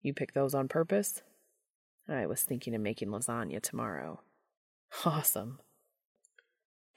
[0.00, 1.20] You pick those on purpose?
[2.08, 4.22] I was thinking of making lasagna tomorrow.
[5.04, 5.60] Awesome.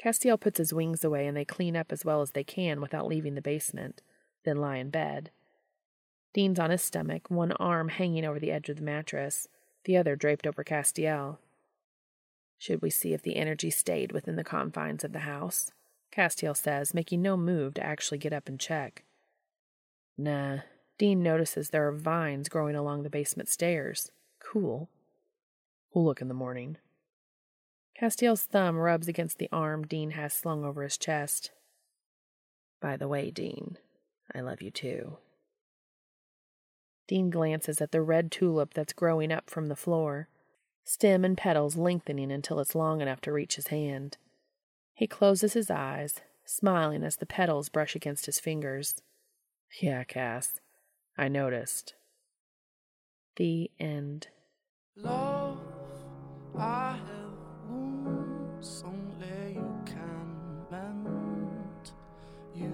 [0.01, 3.07] Castiel puts his wings away and they clean up as well as they can without
[3.07, 4.01] leaving the basement,
[4.45, 5.31] then lie in bed.
[6.33, 9.49] Dean's on his stomach, one arm hanging over the edge of the mattress,
[9.83, 11.39] the other draped over Castiel.
[12.57, 15.73] Should we see if the energy stayed within the confines of the house?
[16.11, 19.03] Castiel says, making no move to actually get up and check.
[20.17, 20.59] Nah.
[20.97, 24.11] Dean notices there are vines growing along the basement stairs.
[24.39, 24.89] Cool.
[25.93, 26.77] We'll look in the morning.
[27.99, 31.51] Castiel's thumb rubs against the arm Dean has slung over his chest.
[32.81, 33.77] By the way, Dean,
[34.33, 35.17] I love you too.
[37.07, 40.29] Dean glances at the red tulip that's growing up from the floor,
[40.83, 44.17] stem and petals lengthening until it's long enough to reach his hand.
[45.01, 49.01] He closes his eyes, smiling as the petals brush against his fingers.
[49.79, 50.59] Yeah, Cass,
[51.17, 51.95] I noticed.
[53.35, 54.27] The end.
[54.95, 55.57] Love,
[56.55, 61.91] I have wounds only you can mend.
[62.53, 62.71] You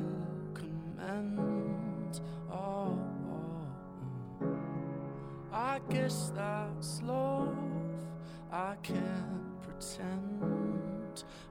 [0.54, 2.20] can mend.
[2.52, 3.00] Oh,
[3.32, 4.58] oh, oh.
[5.54, 7.56] I guess that's love.
[8.52, 10.57] I can't pretend.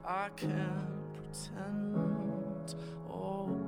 [0.09, 2.75] I can't pretend.
[3.09, 3.66] Oh,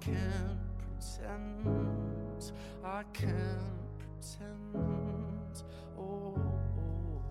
[0.00, 2.52] can't pretend.
[2.84, 3.36] I can't
[3.98, 5.64] pretend.
[5.98, 6.34] Oh.
[6.36, 7.22] oh.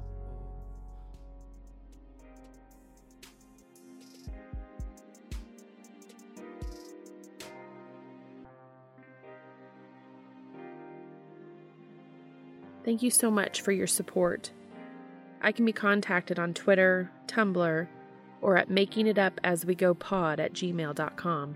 [12.85, 14.51] Thank you so much for your support.
[15.41, 17.87] I can be contacted on Twitter, Tumblr,
[18.41, 21.55] or at makingitupaswegopod at gmail.com.